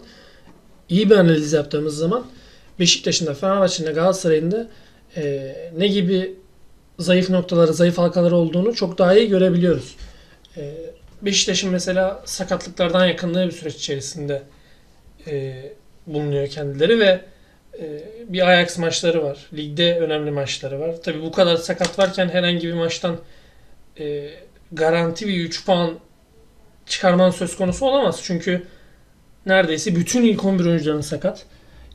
iyi 0.90 1.10
bir 1.10 1.16
analiz 1.16 1.54
yaptığımız 1.54 1.98
zaman 1.98 2.26
Beşiktaş'ın 2.80 3.28
da 3.28 3.34
Fenerbahçe'nin 3.34 3.88
de 3.88 3.92
Galatasaray'ın 3.92 4.52
da 4.52 4.68
e, 5.16 5.56
ne 5.78 5.88
gibi 5.88 6.36
zayıf 7.00 7.30
noktaları, 7.30 7.74
zayıf 7.74 7.98
halkaları 7.98 8.36
olduğunu 8.36 8.76
çok 8.76 8.98
daha 8.98 9.16
iyi 9.16 9.30
görebiliyoruz. 9.30 9.96
E, 10.58 10.76
Beşiktaş'ın 11.22 11.72
mesela 11.72 12.22
sakatlıklardan 12.26 13.06
yakınlığı 13.06 13.46
bir 13.46 13.52
süreç 13.52 13.76
içerisinde 13.76 14.44
e, 15.28 15.56
bulunuyor 16.08 16.48
kendileri 16.48 17.00
ve 17.00 17.22
e, 17.80 18.04
bir 18.28 18.48
Ajax 18.48 18.78
maçları 18.78 19.24
var. 19.24 19.50
Ligde 19.54 20.00
önemli 20.00 20.32
maçları 20.32 20.80
var. 20.80 21.02
Tabi 21.02 21.22
bu 21.22 21.32
kadar 21.32 21.58
sakat 21.58 22.00
varken 22.00 22.30
herhangi 22.30 22.68
bir 22.68 22.74
maçtan 22.74 23.18
e, 24.00 24.30
garanti 24.72 25.28
bir 25.28 25.36
3 25.36 25.66
puan 25.66 26.00
çıkarman 26.86 27.30
söz 27.30 27.58
konusu 27.58 27.86
olamaz. 27.86 28.20
Çünkü 28.24 28.64
neredeyse 29.46 29.96
bütün 29.96 30.24
ilk 30.24 30.46
11 30.46 30.66
oyuncuların 30.66 31.02
sakat. 31.02 31.46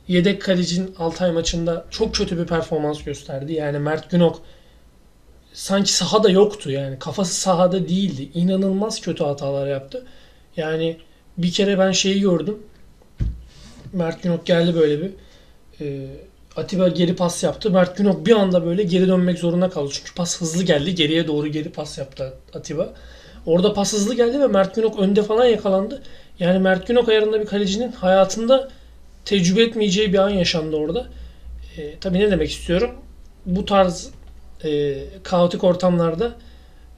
Yedek 0.07 0.41
kalecin 0.41 0.95
Altay 0.99 1.31
maçında 1.31 1.85
çok 1.91 2.15
kötü 2.15 2.37
bir 2.37 2.45
performans 2.45 3.03
gösterdi. 3.03 3.53
Yani 3.53 3.79
Mert 3.79 4.11
Günok 4.11 4.41
sanki 5.53 5.93
sahada 5.93 6.29
yoktu 6.29 6.71
yani. 6.71 6.99
Kafası 6.99 7.33
sahada 7.33 7.89
değildi. 7.89 8.29
İnanılmaz 8.33 9.01
kötü 9.01 9.23
hatalar 9.23 9.67
yaptı. 9.67 10.05
Yani 10.57 10.97
bir 11.37 11.51
kere 11.51 11.79
ben 11.79 11.91
şeyi 11.91 12.21
gördüm. 12.21 12.57
Mert 13.93 14.23
Günok 14.23 14.45
geldi 14.45 14.75
böyle 14.75 15.01
bir 15.01 15.11
e, 15.81 16.07
Atiba 16.55 16.87
geri 16.87 17.15
pas 17.15 17.43
yaptı. 17.43 17.71
Mert 17.71 17.97
Günok 17.97 18.25
bir 18.25 18.31
anda 18.31 18.65
böyle 18.65 18.83
geri 18.83 19.07
dönmek 19.07 19.39
zorunda 19.39 19.69
kaldı. 19.69 19.89
Çünkü 19.93 20.13
pas 20.13 20.41
hızlı 20.41 20.63
geldi. 20.63 20.95
Geriye 20.95 21.27
doğru 21.27 21.47
geri 21.47 21.71
pas 21.71 21.97
yaptı 21.97 22.33
Atiba. 22.53 22.93
Orada 23.45 23.73
pas 23.73 23.93
hızlı 23.93 24.15
geldi 24.15 24.39
ve 24.39 24.47
Mert 24.47 24.75
Günok 24.75 24.99
önde 24.99 25.23
falan 25.23 25.45
yakalandı. 25.45 26.01
Yani 26.39 26.59
Mert 26.59 26.87
Günok 26.87 27.09
ayarında 27.09 27.41
bir 27.41 27.45
kalecinin 27.45 27.91
hayatında 27.91 28.69
tecrübe 29.25 29.61
etmeyeceği 29.61 30.13
bir 30.13 30.17
an 30.17 30.29
yaşandı 30.29 30.75
orada. 30.75 31.07
E, 31.77 31.99
tabii 31.99 32.19
ne 32.19 32.31
demek 32.31 32.51
istiyorum? 32.51 32.91
Bu 33.45 33.65
tarz 33.65 34.09
e, 34.63 34.95
kaotik 35.23 35.63
ortamlarda 35.63 36.35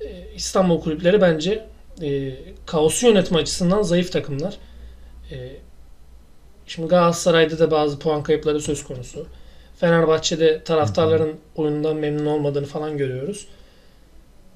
e, 0.02 0.06
İstanbul 0.36 0.82
kulüpleri 0.82 1.22
bence 1.22 1.66
e, 2.02 2.34
kaosu 2.66 3.08
yönetme 3.08 3.38
açısından 3.38 3.82
zayıf 3.82 4.12
takımlar. 4.12 4.58
E, 5.32 5.36
şimdi 6.68 6.88
Galatasaray'da 6.88 7.60
da 7.60 7.72
bazı 7.72 8.00
puan 8.00 8.24
kayıpları 8.24 8.62
söz 8.62 8.84
konusu. 8.84 9.28
Fenerbahçe'de 9.78 10.64
taraftarların 10.64 11.36
oyundan 11.56 11.96
memnun 11.96 12.26
olmadığını 12.26 12.66
falan 12.66 12.98
görüyoruz. 12.98 13.48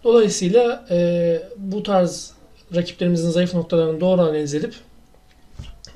Dolayısıyla 0.06 0.86
e, 0.92 0.98
bu 1.58 1.84
tarz 1.84 2.34
rakiplerimizin 2.76 3.30
zayıf 3.30 3.54
noktalarını 3.54 4.02
doğru 4.02 4.22
analiz 4.22 4.56
edip 4.56 4.74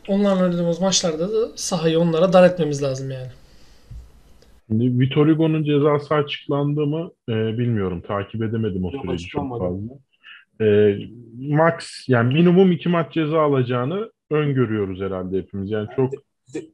onlarla 0.07 0.43
oynadığımız 0.43 0.81
maçlarda 0.81 1.31
da 1.31 1.47
sahayı 1.55 1.99
onlara 1.99 2.33
dar 2.33 2.49
etmemiz 2.49 2.83
lazım 2.83 3.11
yani. 3.11 3.27
Şimdi 4.67 4.99
Vitor 4.99 5.27
Hugo'nun 5.27 5.63
cezası 5.63 6.15
açıklandı 6.15 6.85
mı 6.85 7.11
e, 7.29 7.33
bilmiyorum. 7.33 8.01
Takip 8.07 8.43
edemedim 8.43 8.85
o 8.85 8.91
süreci 8.91 9.27
çok 9.27 9.49
fazla. 9.59 9.93
E, 10.61 10.97
max 11.37 12.05
yani 12.07 12.33
minimum 12.33 12.71
iki 12.71 12.89
maç 12.89 13.13
ceza 13.13 13.41
alacağını 13.41 14.11
öngörüyoruz 14.31 15.01
herhalde 15.01 15.37
hepimiz. 15.37 15.71
Yani 15.71 15.87
çok 15.95 16.13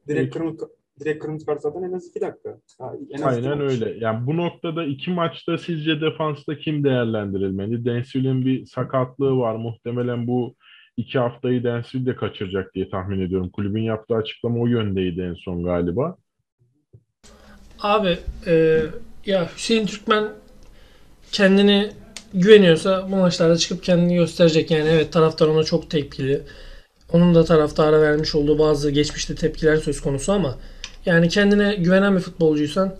direkt 0.08 0.34
kırmızı, 0.34 0.68
direkt 1.00 1.22
kırmızı 1.22 1.46
kart 1.46 1.60
zaten 1.60 1.82
en 1.82 1.92
az 1.92 2.06
2 2.06 2.20
dakika. 2.20 2.58
Ha, 2.78 2.92
en 3.10 3.22
az 3.22 3.38
iki 3.38 3.48
Aynen 3.48 3.58
maç. 3.58 3.72
öyle. 3.72 3.96
Yani 4.04 4.26
bu 4.26 4.36
noktada 4.36 4.84
iki 4.84 5.10
maçta 5.10 5.58
sizce 5.58 6.00
defansta 6.00 6.58
kim 6.58 6.84
değerlendirilmeli? 6.84 7.84
Densville'in 7.84 8.46
bir 8.46 8.66
sakatlığı 8.66 9.36
var. 9.36 9.56
Muhtemelen 9.56 10.26
bu 10.26 10.54
iki 10.96 11.18
haftayı 11.18 11.64
Densville 11.64 12.06
de 12.06 12.16
kaçıracak 12.16 12.74
diye 12.74 12.90
tahmin 12.90 13.20
ediyorum. 13.20 13.50
Kulübün 13.50 13.82
yaptığı 13.82 14.14
açıklama 14.14 14.58
o 14.60 14.66
yöndeydi 14.66 15.20
en 15.20 15.34
son 15.34 15.64
galiba. 15.64 16.16
Abi 17.80 18.18
e, 18.46 18.82
ya 19.26 19.50
Hüseyin 19.56 19.86
Türkmen 19.86 20.28
kendini 21.32 21.90
güveniyorsa 22.34 23.06
bu 23.10 23.16
maçlarda 23.16 23.56
çıkıp 23.56 23.82
kendini 23.84 24.14
gösterecek. 24.14 24.70
Yani 24.70 24.88
evet 24.88 25.12
taraftar 25.12 25.48
ona 25.48 25.64
çok 25.64 25.90
tepkili. 25.90 26.42
Onun 27.12 27.34
da 27.34 27.44
taraftara 27.44 28.02
vermiş 28.02 28.34
olduğu 28.34 28.58
bazı 28.58 28.90
geçmişte 28.90 29.34
tepkiler 29.34 29.76
söz 29.76 30.00
konusu 30.00 30.32
ama 30.32 30.56
yani 31.06 31.28
kendine 31.28 31.74
güvenen 31.74 32.14
bir 32.16 32.20
futbolcuysan 32.20 32.96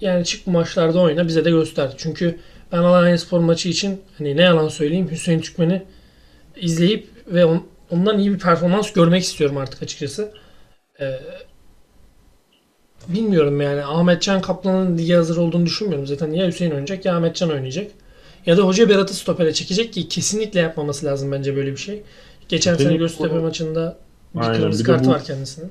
yani 0.00 0.24
çık 0.24 0.46
bu 0.46 0.50
maçlarda 0.50 1.00
oyna 1.00 1.28
bize 1.28 1.44
de 1.44 1.50
göster. 1.50 1.94
Çünkü 1.96 2.38
ben 2.72 2.78
Alanyaspor 2.78 3.40
maçı 3.40 3.68
için 3.68 4.00
hani 4.18 4.36
ne 4.36 4.42
yalan 4.42 4.68
söyleyeyim 4.68 5.08
Hüseyin 5.10 5.40
Türkmen'i 5.40 5.82
izleyip 6.56 7.08
ve 7.26 7.44
on- 7.44 7.66
ondan 7.90 8.18
iyi 8.18 8.32
bir 8.34 8.38
performans 8.38 8.92
görmek 8.92 9.22
istiyorum 9.22 9.56
artık 9.56 9.82
açıkçası. 9.82 10.32
Ee, 11.00 11.20
bilmiyorum 13.08 13.60
yani 13.60 13.84
Ahmetcan 13.84 14.40
Kaplan'ın 14.40 14.98
lige 14.98 15.14
hazır 15.14 15.36
olduğunu 15.36 15.66
düşünmüyorum. 15.66 16.06
Zaten 16.06 16.32
ya 16.32 16.46
Hüseyin 16.46 16.70
oynayacak 16.70 17.04
ya 17.04 17.16
Ahmetcan 17.16 17.50
oynayacak. 17.50 17.90
Ya 18.46 18.56
da 18.56 18.62
Hoca 18.62 18.88
Berat'ı 18.88 19.14
stopere 19.14 19.52
çekecek 19.54 19.92
ki 19.92 20.08
kesinlikle 20.08 20.60
yapmaması 20.60 21.06
lazım 21.06 21.32
bence 21.32 21.56
böyle 21.56 21.72
bir 21.72 21.76
şey. 21.76 22.02
Geçen 22.48 22.70
sene 22.74 22.76
Kesinlikle. 22.78 22.98
Göztepe 23.04 23.38
maçında 23.38 23.96
bir 24.34 24.40
Aynen, 24.40 24.60
kırmızı 24.60 24.84
bir 24.84 24.86
kartı 24.88 25.04
bu- 25.04 25.08
var 25.10 25.24
kendisinin. 25.24 25.70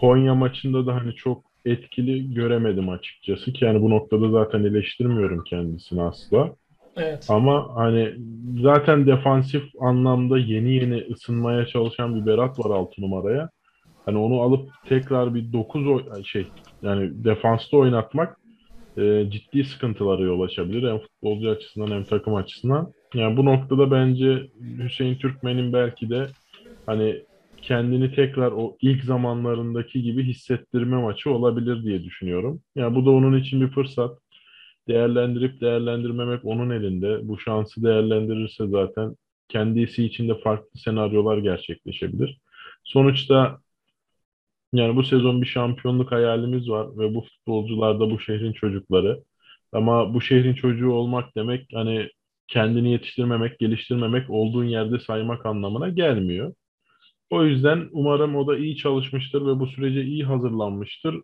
Konya 0.00 0.34
maçında 0.34 0.86
da 0.86 0.94
hani 0.94 1.14
çok 1.14 1.44
etkili 1.64 2.34
göremedim 2.34 2.88
açıkçası 2.88 3.52
ki 3.52 3.64
yani 3.64 3.82
bu 3.82 3.90
noktada 3.90 4.30
zaten 4.30 4.64
eleştirmiyorum 4.64 5.44
kendisini 5.44 6.02
asla. 6.02 6.54
Evet. 6.96 7.26
Ama 7.28 7.70
hani 7.74 8.14
zaten 8.62 9.06
defansif 9.06 9.62
anlamda 9.80 10.38
yeni 10.38 10.74
yeni 10.74 11.04
ısınmaya 11.10 11.66
çalışan 11.66 12.16
bir 12.16 12.26
Berat 12.26 12.58
var 12.58 12.70
6 12.70 13.02
numaraya. 13.02 13.50
Hani 14.06 14.18
onu 14.18 14.40
alıp 14.40 14.70
tekrar 14.88 15.34
bir 15.34 15.52
9 15.52 16.26
şey 16.26 16.46
yani 16.82 17.24
defansta 17.24 17.76
oynatmak 17.76 18.36
e, 18.96 19.30
ciddi 19.30 19.64
sıkıntılara 19.64 20.22
yol 20.22 20.40
açabilir. 20.40 20.88
Hem 20.88 20.98
futbolcu 20.98 21.50
açısından 21.50 21.90
hem 21.90 22.04
takım 22.04 22.34
açısından. 22.34 22.92
Yani 23.14 23.36
bu 23.36 23.44
noktada 23.44 23.90
bence 23.90 24.46
Hüseyin 24.78 25.14
Türkmen'in 25.14 25.72
belki 25.72 26.10
de 26.10 26.26
hani 26.86 27.27
kendini 27.62 28.14
tekrar 28.14 28.52
o 28.52 28.76
ilk 28.80 29.04
zamanlarındaki 29.04 30.02
gibi 30.02 30.24
hissettirme 30.24 30.96
maçı 30.96 31.30
olabilir 31.30 31.84
diye 31.84 32.04
düşünüyorum. 32.04 32.62
Yani 32.76 32.94
bu 32.94 33.06
da 33.06 33.10
onun 33.10 33.38
için 33.38 33.60
bir 33.60 33.68
fırsat 33.68 34.18
değerlendirip 34.88 35.60
değerlendirmemek 35.60 36.44
onun 36.44 36.70
elinde. 36.70 37.28
Bu 37.28 37.38
şansı 37.38 37.82
değerlendirirse 37.82 38.66
zaten 38.66 39.16
kendisi 39.48 40.04
için 40.04 40.28
de 40.28 40.34
farklı 40.40 40.80
senaryolar 40.80 41.38
gerçekleşebilir. 41.38 42.40
Sonuçta 42.84 43.58
yani 44.72 44.96
bu 44.96 45.02
sezon 45.04 45.42
bir 45.42 45.46
şampiyonluk 45.46 46.12
hayalimiz 46.12 46.70
var 46.70 46.98
ve 46.98 47.14
bu 47.14 47.20
futbolcular 47.20 48.00
da 48.00 48.10
bu 48.10 48.20
şehrin 48.20 48.52
çocukları. 48.52 49.22
Ama 49.72 50.14
bu 50.14 50.20
şehrin 50.20 50.54
çocuğu 50.54 50.92
olmak 50.92 51.36
demek 51.36 51.68
hani 51.74 52.10
kendini 52.48 52.92
yetiştirmemek, 52.92 53.58
geliştirmemek, 53.58 54.30
olduğun 54.30 54.64
yerde 54.64 54.98
saymak 55.00 55.46
anlamına 55.46 55.88
gelmiyor. 55.88 56.54
O 57.30 57.44
yüzden 57.44 57.88
umarım 57.92 58.36
o 58.36 58.46
da 58.46 58.58
iyi 58.58 58.76
çalışmıştır 58.76 59.46
ve 59.46 59.60
bu 59.60 59.66
sürece 59.66 60.02
iyi 60.04 60.24
hazırlanmıştır. 60.24 61.22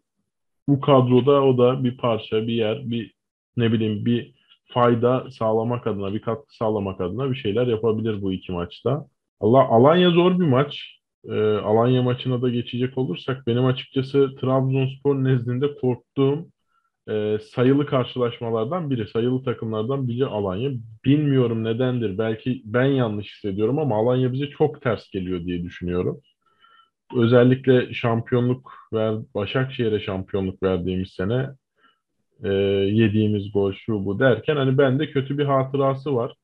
Bu 0.69 0.81
kadroda 0.81 1.43
o 1.45 1.59
da 1.59 1.85
bir 1.85 1.97
parça, 1.97 2.47
bir 2.47 2.53
yer, 2.55 2.91
bir 2.91 3.15
ne 3.57 3.73
bileyim 3.73 4.05
bir 4.07 4.35
fayda 4.75 5.31
sağlamak 5.31 5.87
adına, 5.87 6.15
bir 6.15 6.23
katkı 6.23 6.57
sağlamak 6.57 7.01
adına 7.01 7.31
bir 7.31 7.37
şeyler 7.37 7.67
yapabilir 7.67 8.23
bu 8.23 8.33
iki 8.33 8.53
maçta. 8.53 9.07
Allah 9.41 9.63
Alanya 9.69 10.11
zor 10.11 10.41
bir 10.41 10.47
maç. 10.47 11.01
Ee, 11.29 11.41
Alanya 11.41 12.03
maçına 12.03 12.43
da 12.43 12.51
geçecek 12.51 12.99
olursak 12.99 13.47
benim 13.47 13.65
açıkçası 13.65 14.31
Trabzonspor 14.41 15.25
nezdinde 15.25 15.75
korktuğum 15.75 16.47
e, 17.09 17.39
sayılı 17.55 17.87
karşılaşmalardan 17.87 18.91
biri, 18.91 19.09
sayılı 19.09 19.45
takımlardan 19.45 20.09
biri 20.09 20.27
Alanya. 20.27 20.71
Bilmiyorum 21.05 21.65
nedendir. 21.65 22.19
Belki 22.19 22.63
ben 22.65 22.85
yanlış 22.85 23.35
hissediyorum 23.35 23.79
ama 23.79 23.97
Alanya 23.97 24.33
bize 24.33 24.51
çok 24.51 24.83
ters 24.83 25.11
geliyor 25.11 25.45
diye 25.45 25.63
düşünüyorum. 25.63 26.21
Özellikle 27.17 27.95
şampiyonluk 27.95 28.73
ver, 28.93 29.15
Başakşehir'e 29.35 30.01
şampiyonluk 30.01 30.63
verdiğimiz 30.63 31.09
sene 31.09 31.51
e, 32.45 32.49
yediğimiz 32.93 33.53
gol 33.53 33.73
şu 33.73 34.05
bu 34.05 34.19
derken 34.19 34.57
hani 34.57 34.79
bende 34.79 35.11
kötü 35.11 35.39
bir 35.39 35.45
hatırası 35.45 36.15
var. 36.15 36.35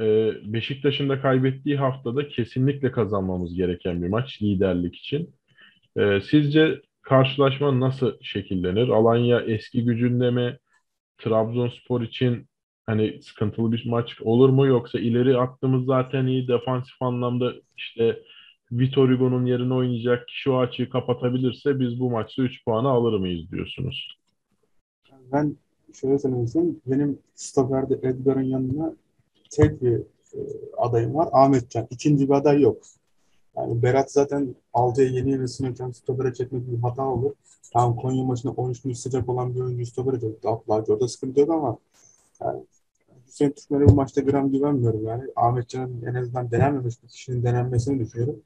E, 0.00 0.32
Beşiktaş'ın 0.52 1.08
da 1.08 1.20
kaybettiği 1.20 1.76
haftada 1.76 2.28
kesinlikle 2.28 2.92
kazanmamız 2.92 3.54
gereken 3.54 4.02
bir 4.02 4.08
maç 4.08 4.42
liderlik 4.42 4.96
için. 4.96 5.34
E, 5.96 6.20
sizce 6.20 6.80
karşılaşma 7.04 7.80
nasıl 7.80 8.12
şekillenir? 8.22 8.88
Alanya 8.88 9.40
eski 9.40 9.84
gücünde 9.84 10.30
mi? 10.30 10.58
Trabzonspor 11.18 12.00
için 12.00 12.46
hani 12.86 13.22
sıkıntılı 13.22 13.72
bir 13.72 13.86
maç 13.86 14.20
olur 14.22 14.48
mu? 14.48 14.66
Yoksa 14.66 14.98
ileri 14.98 15.38
attığımız 15.38 15.84
zaten 15.86 16.26
iyi 16.26 16.48
defansif 16.48 17.02
anlamda 17.02 17.52
işte 17.76 18.22
Vitor 18.72 19.10
Hugo'nun 19.10 19.46
yerine 19.46 19.74
oynayacak 19.74 20.28
kişi 20.28 20.50
o 20.50 20.58
açığı 20.58 20.90
kapatabilirse 20.90 21.80
biz 21.80 22.00
bu 22.00 22.10
maçta 22.10 22.42
3 22.42 22.64
puanı 22.64 22.88
alır 22.88 23.18
mıyız 23.18 23.50
diyorsunuz? 23.50 24.18
Ben 25.32 25.56
şöyle 26.00 26.18
söylemek 26.18 26.46
istiyorum. 26.46 26.80
Benim 26.86 27.18
stoperde 27.34 27.94
Edgar'ın 28.08 28.42
yanına 28.42 28.94
tek 29.50 29.82
bir 29.82 29.94
e, 30.34 30.40
adayım 30.76 31.14
var. 31.14 31.28
Ahmetcan. 31.32 31.86
İkinci 31.90 32.28
bir 32.28 32.34
aday 32.34 32.60
yok. 32.60 32.82
Yani 33.56 33.82
Berat 33.82 34.12
zaten 34.12 34.54
6'ya 34.74 35.08
yeni 35.08 35.30
yeni 35.30 35.42
ısınırken 35.42 35.90
stopere 35.90 36.34
çekmek 36.34 36.72
bir 36.72 36.78
hata 36.78 37.06
olur. 37.06 37.32
Tamam 37.72 37.96
Konya 37.96 38.24
maçında 38.24 38.52
13 38.52 38.82
gün 38.82 38.92
sıcak 38.92 39.28
olan 39.28 39.54
bir 39.54 39.60
oyuncu 39.60 39.86
stopere 39.86 40.20
çekti. 40.20 40.48
Abdülhacı 40.48 40.92
orada 40.92 41.08
sıkıntı 41.08 41.40
yok 41.40 41.50
ama 41.50 41.78
yani 42.40 42.60
Hüseyin 43.26 43.52
Türkmen'e 43.52 43.88
bu 43.88 43.94
maçta 43.94 44.20
gram 44.20 44.52
güvenmiyorum 44.52 45.04
yani. 45.06 45.22
Ahmetcan'ın 45.36 46.02
en 46.02 46.14
azından 46.14 46.50
denenmemiş 46.50 47.02
bir 47.02 47.08
kişinin 47.08 47.42
denenmesini 47.42 48.00
düşünüyorum. 48.00 48.42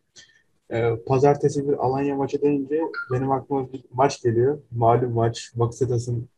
Ee, 0.71 0.97
pazartesi 1.07 1.69
bir 1.69 1.73
Alanya 1.73 2.17
maçı 2.17 2.43
deyince 2.43 2.81
benim 3.13 3.31
aklıma 3.31 3.73
bir 3.73 3.85
maç 3.93 4.23
geliyor. 4.23 4.59
Malum 4.71 5.13
maç. 5.13 5.53
Bakasetas'ın 5.55 6.29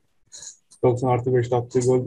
90 0.82 1.08
artı 1.08 1.30
5'te 1.30 1.56
attığı 1.56 1.80
gol 1.80 2.04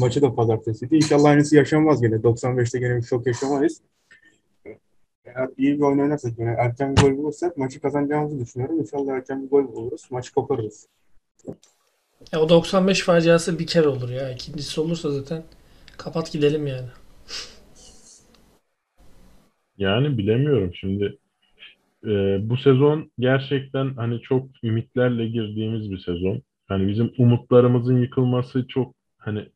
maçı 0.00 0.22
da 0.22 0.34
pazartesiydi. 0.34 0.96
İnşallah 0.96 1.30
aynısı 1.30 1.56
yaşanmaz 1.56 2.00
gene. 2.00 2.14
95'te 2.14 2.78
gene 2.78 2.96
bir 2.96 3.02
şok 3.02 3.26
yaşamayız. 3.26 3.80
Eğer 5.36 5.48
iyi 5.58 5.76
bir 5.78 5.82
oyun 5.82 5.98
oynarsak, 5.98 6.38
yani 6.38 6.56
erken 6.58 6.96
bir 6.96 7.02
gol 7.02 7.16
bulursak 7.18 7.56
maçı 7.56 7.80
kazanacağımızı 7.80 8.40
düşünüyorum. 8.40 8.80
İnşallah 8.80 9.12
erken 9.14 9.42
bir 9.44 9.50
gol 9.50 9.68
buluruz. 9.68 10.02
Maçı 10.10 10.34
koparırız. 10.34 10.88
Ya 12.32 12.40
o 12.40 12.48
95 12.48 13.02
faciası 13.02 13.58
bir 13.58 13.66
kere 13.66 13.88
olur 13.88 14.10
ya. 14.10 14.30
İkincisi 14.32 14.80
olursa 14.80 15.10
zaten 15.10 15.42
kapat 15.98 16.32
gidelim 16.32 16.66
yani. 16.66 16.88
Yani 19.78 20.18
bilemiyorum 20.18 20.70
şimdi. 20.74 21.18
e, 22.06 22.38
bu 22.50 22.56
sezon 22.56 23.10
gerçekten 23.18 23.94
hani 23.94 24.20
çok 24.20 24.46
ümitlerle 24.64 25.26
girdiğimiz 25.28 25.90
bir 25.90 25.98
sezon. 25.98 26.42
Hani 26.68 26.88
bizim 26.88 27.12
umutlarımızın 27.18 28.00
yıkılması 28.02 28.66
çok 28.68 28.94
hani 29.18 29.48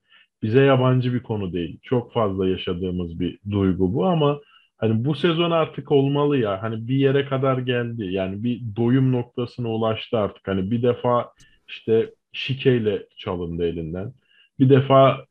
bize 0.43 0.61
yabancı 0.61 1.15
bir 1.15 1.23
konu 1.23 1.53
değil. 1.53 1.79
Çok 1.83 2.13
fazla 2.13 2.49
yaşadığımız 2.49 3.21
bir 3.21 3.39
duygu 3.51 3.95
bu 3.95 4.07
ama 4.07 4.41
hani 4.83 5.05
bu 5.05 5.15
sezon 5.15 5.51
artık 5.51 5.93
olmalı 5.93 6.39
ya. 6.39 6.63
Hani 6.63 6.89
bir 6.89 6.97
yere 6.97 7.27
kadar 7.27 7.59
geldi. 7.59 8.05
Yani 8.11 8.45
bir 8.45 8.63
doyum 8.77 9.13
noktasına 9.13 9.69
ulaştı 9.69 10.19
artık. 10.19 10.49
Hani 10.49 10.71
bir 10.71 10.83
defa 10.83 11.33
işte 11.69 12.11
şikeyle 12.33 13.07
çalındı 13.17 13.67
elinden. 13.67 14.13
Bir 14.61 14.71
defa 14.71 15.27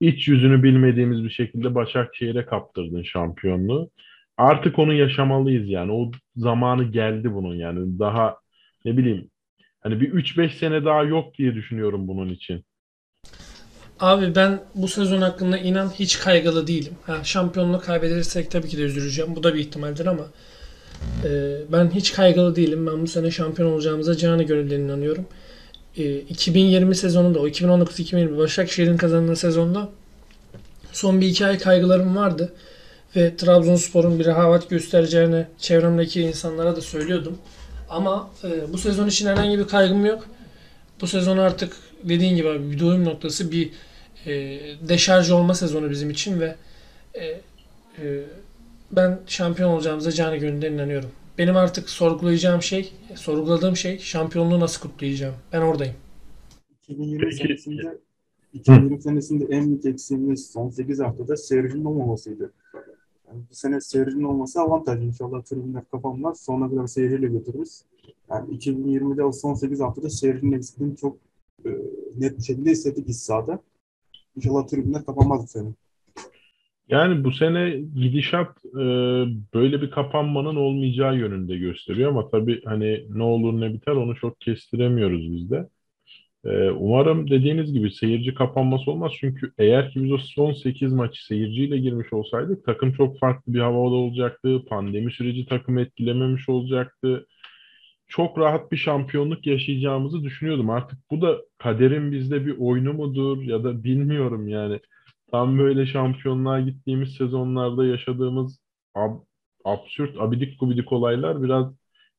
iç 0.00 0.28
yüzünü 0.28 0.62
bilmediğimiz 0.62 1.24
bir 1.24 1.30
şekilde 1.30 1.74
Başakşehir'e 1.74 2.46
kaptırdın 2.46 3.02
şampiyonluğu. 3.02 3.90
Artık 4.36 4.78
onu 4.78 4.94
yaşamalıyız 4.94 5.68
yani. 5.68 5.92
O 5.92 6.10
zamanı 6.36 6.84
geldi 6.84 7.34
bunun 7.34 7.54
yani. 7.54 7.98
Daha 7.98 8.36
ne 8.84 8.96
bileyim 8.96 9.30
hani 9.80 10.00
bir 10.00 10.12
3-5 10.12 10.50
sene 10.50 10.84
daha 10.84 11.02
yok 11.02 11.34
diye 11.38 11.54
düşünüyorum 11.54 12.08
bunun 12.08 12.28
için. 12.28 12.64
Abi 14.00 14.34
ben 14.34 14.60
bu 14.74 14.88
sezon 14.88 15.22
hakkında 15.22 15.58
inan 15.58 15.90
hiç 15.90 16.18
kaygılı 16.18 16.66
değilim. 16.66 16.94
Ha, 17.06 17.20
şampiyonluğu 17.24 17.80
kaybedersek 17.80 18.50
tabii 18.50 18.68
ki 18.68 18.78
de 18.78 18.82
üzüleceğim. 18.82 19.36
Bu 19.36 19.42
da 19.42 19.54
bir 19.54 19.60
ihtimaldir 19.60 20.06
ama 20.06 20.26
e, 21.24 21.56
ben 21.72 21.90
hiç 21.90 22.12
kaygılı 22.12 22.56
değilim. 22.56 22.86
Ben 22.86 23.02
bu 23.02 23.06
sene 23.06 23.30
şampiyon 23.30 23.72
olacağımıza 23.72 24.16
canı 24.16 24.42
gönülden 24.42 24.80
inanıyorum. 24.80 25.26
E, 25.96 26.18
2020 26.18 26.94
sezonunda, 26.94 27.38
o 27.38 27.48
2019-2020 27.48 28.38
Başakşehir'in 28.38 28.96
kazandığı 28.96 29.36
sezonda 29.36 29.88
son 30.92 31.20
bir 31.20 31.26
iki 31.26 31.46
ay 31.46 31.58
kaygılarım 31.58 32.16
vardı. 32.16 32.52
Ve 33.16 33.36
Trabzonspor'un 33.36 34.18
bir 34.18 34.24
rehavet 34.24 34.70
göstereceğini 34.70 35.46
çevremdeki 35.58 36.20
insanlara 36.20 36.76
da 36.76 36.80
söylüyordum. 36.80 37.38
Ama 37.88 38.30
e, 38.44 38.72
bu 38.72 38.78
sezon 38.78 39.06
için 39.06 39.26
herhangi 39.26 39.58
bir 39.58 39.68
kaygım 39.68 40.06
yok. 40.06 40.24
Bu 41.00 41.06
sezon 41.06 41.38
artık 41.38 41.76
dediğin 42.04 42.36
gibi 42.36 42.70
bir 42.70 42.80
doyum 42.80 43.04
noktası 43.04 43.52
bir 43.52 43.70
e, 44.26 44.32
deşarj 44.88 45.30
olma 45.30 45.54
sezonu 45.54 45.90
bizim 45.90 46.10
için 46.10 46.40
ve 46.40 46.56
e, 47.14 47.24
e, 47.24 48.24
ben 48.92 49.20
şampiyon 49.26 49.70
olacağımıza 49.70 50.12
canı 50.12 50.36
gönülden 50.36 50.72
inanıyorum. 50.72 51.10
Benim 51.38 51.56
artık 51.56 51.90
sorgulayacağım 51.90 52.62
şey, 52.62 52.92
sorguladığım 53.14 53.76
şey 53.76 53.98
şampiyonluğu 53.98 54.60
nasıl 54.60 54.80
kutlayacağım. 54.80 55.34
Ben 55.52 55.60
oradayım. 55.60 55.94
2020 56.82 57.24
Peki. 57.24 57.36
senesinde 57.36 57.98
2020 58.52 59.02
senesinde 59.02 59.46
en 59.50 59.66
büyük 59.66 59.84
eksiğimiz 59.84 60.50
son 60.50 60.70
8 60.70 61.00
haftada 61.00 61.36
seyircinin 61.36 61.84
olmamasıydı. 61.84 62.52
Yani 63.28 63.42
bu 63.50 63.54
sene 63.54 63.80
seyircinin 63.80 64.24
olması 64.24 64.60
avantaj. 64.60 65.04
İnşallah 65.04 65.42
tribünler 65.42 65.82
kapanmaz. 65.90 66.40
Sonuna 66.40 66.70
kadar 66.70 66.86
seyirciyle 66.86 67.26
götürürüz. 67.26 67.82
Yani 68.30 68.56
2020'de 68.56 69.24
o 69.24 69.32
son 69.32 69.54
8 69.54 69.80
haftada 69.80 70.10
seyircinin 70.10 70.52
eksikliğini 70.52 70.96
çok 70.96 71.16
e, 71.64 71.70
net 72.18 72.38
bir 72.38 72.42
şekilde 72.42 72.70
hissettik 72.70 73.08
iç 73.08 73.16
sahada. 73.16 73.60
İnşallah 74.38 74.66
tribünler 74.66 75.04
kapanmaz 75.04 75.42
bu 75.42 75.46
sene. 75.46 75.68
Yani 76.88 77.24
bu 77.24 77.32
sene 77.32 77.70
gidişat 77.94 78.64
e, 78.64 78.84
böyle 79.54 79.82
bir 79.82 79.90
kapanmanın 79.90 80.56
olmayacağı 80.56 81.16
yönünde 81.16 81.56
gösteriyor 81.56 82.10
ama 82.10 82.30
tabii 82.30 82.62
hani 82.64 83.06
ne 83.10 83.22
olur 83.22 83.60
ne 83.60 83.74
biter 83.74 83.92
onu 83.92 84.16
çok 84.16 84.40
kestiremiyoruz 84.40 85.32
biz 85.32 85.50
de. 85.50 85.68
E, 86.44 86.70
umarım 86.70 87.30
dediğiniz 87.30 87.72
gibi 87.72 87.90
seyirci 87.90 88.34
kapanması 88.34 88.90
olmaz 88.90 89.12
çünkü 89.20 89.52
eğer 89.58 89.90
ki 89.90 90.04
biz 90.04 90.12
o 90.12 90.18
son 90.18 90.52
8 90.52 90.92
maçı 90.92 91.26
seyirciyle 91.26 91.78
girmiş 91.78 92.12
olsaydık 92.12 92.64
takım 92.64 92.92
çok 92.92 93.18
farklı 93.18 93.54
bir 93.54 93.60
havada 93.60 93.94
olacaktı. 93.94 94.64
Pandemi 94.68 95.12
süreci 95.12 95.46
takımı 95.46 95.80
etkilememiş 95.80 96.48
olacaktı. 96.48 97.26
Çok 98.08 98.38
rahat 98.38 98.72
bir 98.72 98.76
şampiyonluk 98.76 99.46
yaşayacağımızı 99.46 100.22
düşünüyordum. 100.24 100.70
Artık 100.70 100.98
bu 101.10 101.20
da 101.22 101.38
kaderin 101.58 102.12
bizde 102.12 102.46
bir 102.46 102.58
oyunu 102.58 102.92
mudur 102.92 103.42
ya 103.42 103.64
da 103.64 103.84
bilmiyorum 103.84 104.48
yani. 104.48 104.80
Tam 105.30 105.58
böyle 105.58 105.86
şampiyonluğa 105.86 106.60
gittiğimiz 106.60 107.14
sezonlarda 107.14 107.84
yaşadığımız 107.86 108.60
ab- 108.94 109.24
absürt, 109.64 110.16
abidik 110.20 110.60
gubidik 110.60 110.92
olaylar 110.92 111.42
biraz 111.42 111.74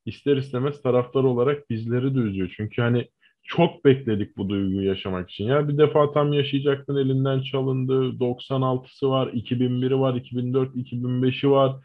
ister 0.06 0.36
istemez 0.36 0.82
taraftar 0.82 1.24
olarak 1.24 1.70
bizleri 1.70 2.14
de 2.14 2.18
üzüyor. 2.18 2.54
Çünkü 2.56 2.82
hani 2.82 3.08
çok 3.42 3.84
bekledik 3.84 4.36
bu 4.36 4.48
duyguyu 4.48 4.82
yaşamak 4.88 5.30
için. 5.30 5.44
Ya 5.44 5.68
bir 5.68 5.78
defa 5.78 6.12
tam 6.12 6.32
yaşayacaktın 6.32 6.96
elinden 6.96 7.42
çalındı. 7.42 8.20
96'sı 8.20 9.10
var, 9.10 9.26
2001'i 9.32 10.00
var, 10.00 10.14
2004, 10.14 10.76
2005'i 10.76 11.50
var. 11.50 11.76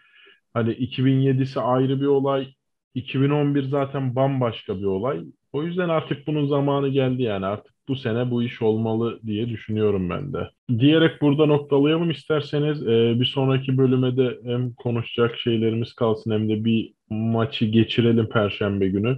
Hani 0.53 0.71
2007'si 0.73 1.59
ayrı 1.59 2.01
bir 2.01 2.05
olay. 2.05 2.53
2011 2.95 3.63
zaten 3.63 4.15
bambaşka 4.15 4.79
bir 4.79 4.85
olay. 4.85 5.19
O 5.53 5.63
yüzden 5.63 5.89
artık 5.89 6.27
bunun 6.27 6.47
zamanı 6.47 6.89
geldi 6.89 7.21
yani. 7.21 7.45
Artık 7.45 7.73
bu 7.87 7.95
sene 7.95 8.31
bu 8.31 8.43
iş 8.43 8.61
olmalı 8.61 9.19
diye 9.25 9.49
düşünüyorum 9.49 10.09
ben 10.09 10.33
de. 10.33 10.49
Diyerek 10.79 11.21
burada 11.21 11.45
noktalayalım 11.45 12.11
isterseniz. 12.11 12.83
Ee, 12.87 13.19
bir 13.19 13.25
sonraki 13.25 13.77
bölüme 13.77 14.17
de 14.17 14.39
hem 14.43 14.73
konuşacak 14.73 15.39
şeylerimiz 15.39 15.93
kalsın 15.93 16.31
hem 16.31 16.49
de 16.49 16.65
bir 16.65 16.93
maçı 17.09 17.65
geçirelim 17.65 18.29
Perşembe 18.29 18.87
günü. 18.87 19.17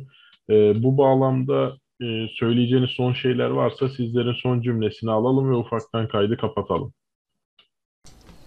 Ee, 0.50 0.84
bu 0.84 0.98
bağlamda 0.98 1.78
e, 2.02 2.28
söyleyeceğiniz 2.34 2.90
son 2.90 3.13
şeyler 3.13 3.50
varsa 3.50 3.90
sizlerin 3.90 4.34
son 4.34 4.62
cümlesini 4.62 5.12
alalım 5.12 5.50
ve 5.50 5.56
ufaktan 5.56 6.08
kaydı 6.08 6.38
kapatalım. 6.38 6.94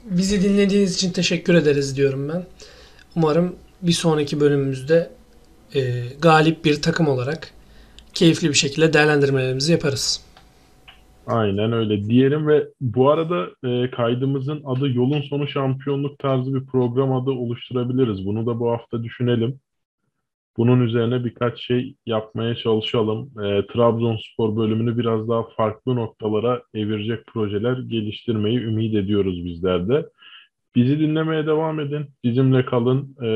Bizi 0.04 0.42
dinlediğiniz 0.48 0.94
için 0.96 1.12
teşekkür 1.12 1.54
ederiz 1.54 1.96
diyorum 1.96 2.28
ben. 2.28 2.46
Umarım 3.16 3.56
bir 3.82 3.92
sonraki 3.92 4.40
bölümümüzde 4.40 5.10
e, 5.74 5.80
galip 6.22 6.64
bir 6.64 6.82
takım 6.82 7.08
olarak 7.08 7.54
keyifli 8.14 8.48
bir 8.48 8.54
şekilde 8.54 8.92
değerlendirmelerimizi 8.92 9.72
yaparız. 9.72 10.30
Aynen 11.26 11.72
öyle 11.72 12.04
diyelim 12.04 12.48
ve 12.48 12.68
bu 12.80 13.10
arada 13.10 13.48
e, 13.64 13.90
kaydımızın 13.90 14.62
adı 14.64 14.90
Yolun 14.92 15.22
Sonu 15.22 15.48
Şampiyonluk 15.48 16.18
tarzı 16.18 16.54
bir 16.54 16.66
program 16.66 17.12
adı 17.12 17.30
oluşturabiliriz. 17.30 18.26
Bunu 18.26 18.46
da 18.46 18.60
bu 18.60 18.70
hafta 18.70 19.02
düşünelim. 19.02 19.60
Bunun 20.56 20.80
üzerine 20.80 21.24
birkaç 21.24 21.60
şey 21.60 21.94
yapmaya 22.06 22.54
çalışalım. 22.54 23.30
E, 23.44 23.66
Trabzonspor 23.66 24.56
bölümünü 24.56 24.98
biraz 24.98 25.28
daha 25.28 25.42
farklı 25.56 25.96
noktalara 25.96 26.62
evirecek 26.74 27.26
projeler 27.26 27.78
geliştirmeyi 27.78 28.58
ümit 28.58 28.94
ediyoruz 28.94 29.44
bizler 29.44 29.88
de. 29.88 30.06
Bizi 30.74 31.00
dinlemeye 31.00 31.46
devam 31.46 31.80
edin. 31.80 32.06
Bizimle 32.24 32.64
kalın. 32.64 33.16
E, 33.22 33.28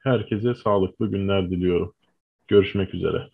herkese 0.00 0.54
sağlıklı 0.54 1.10
günler 1.10 1.50
diliyorum. 1.50 1.94
Görüşmek 2.48 2.94
üzere. 2.94 3.30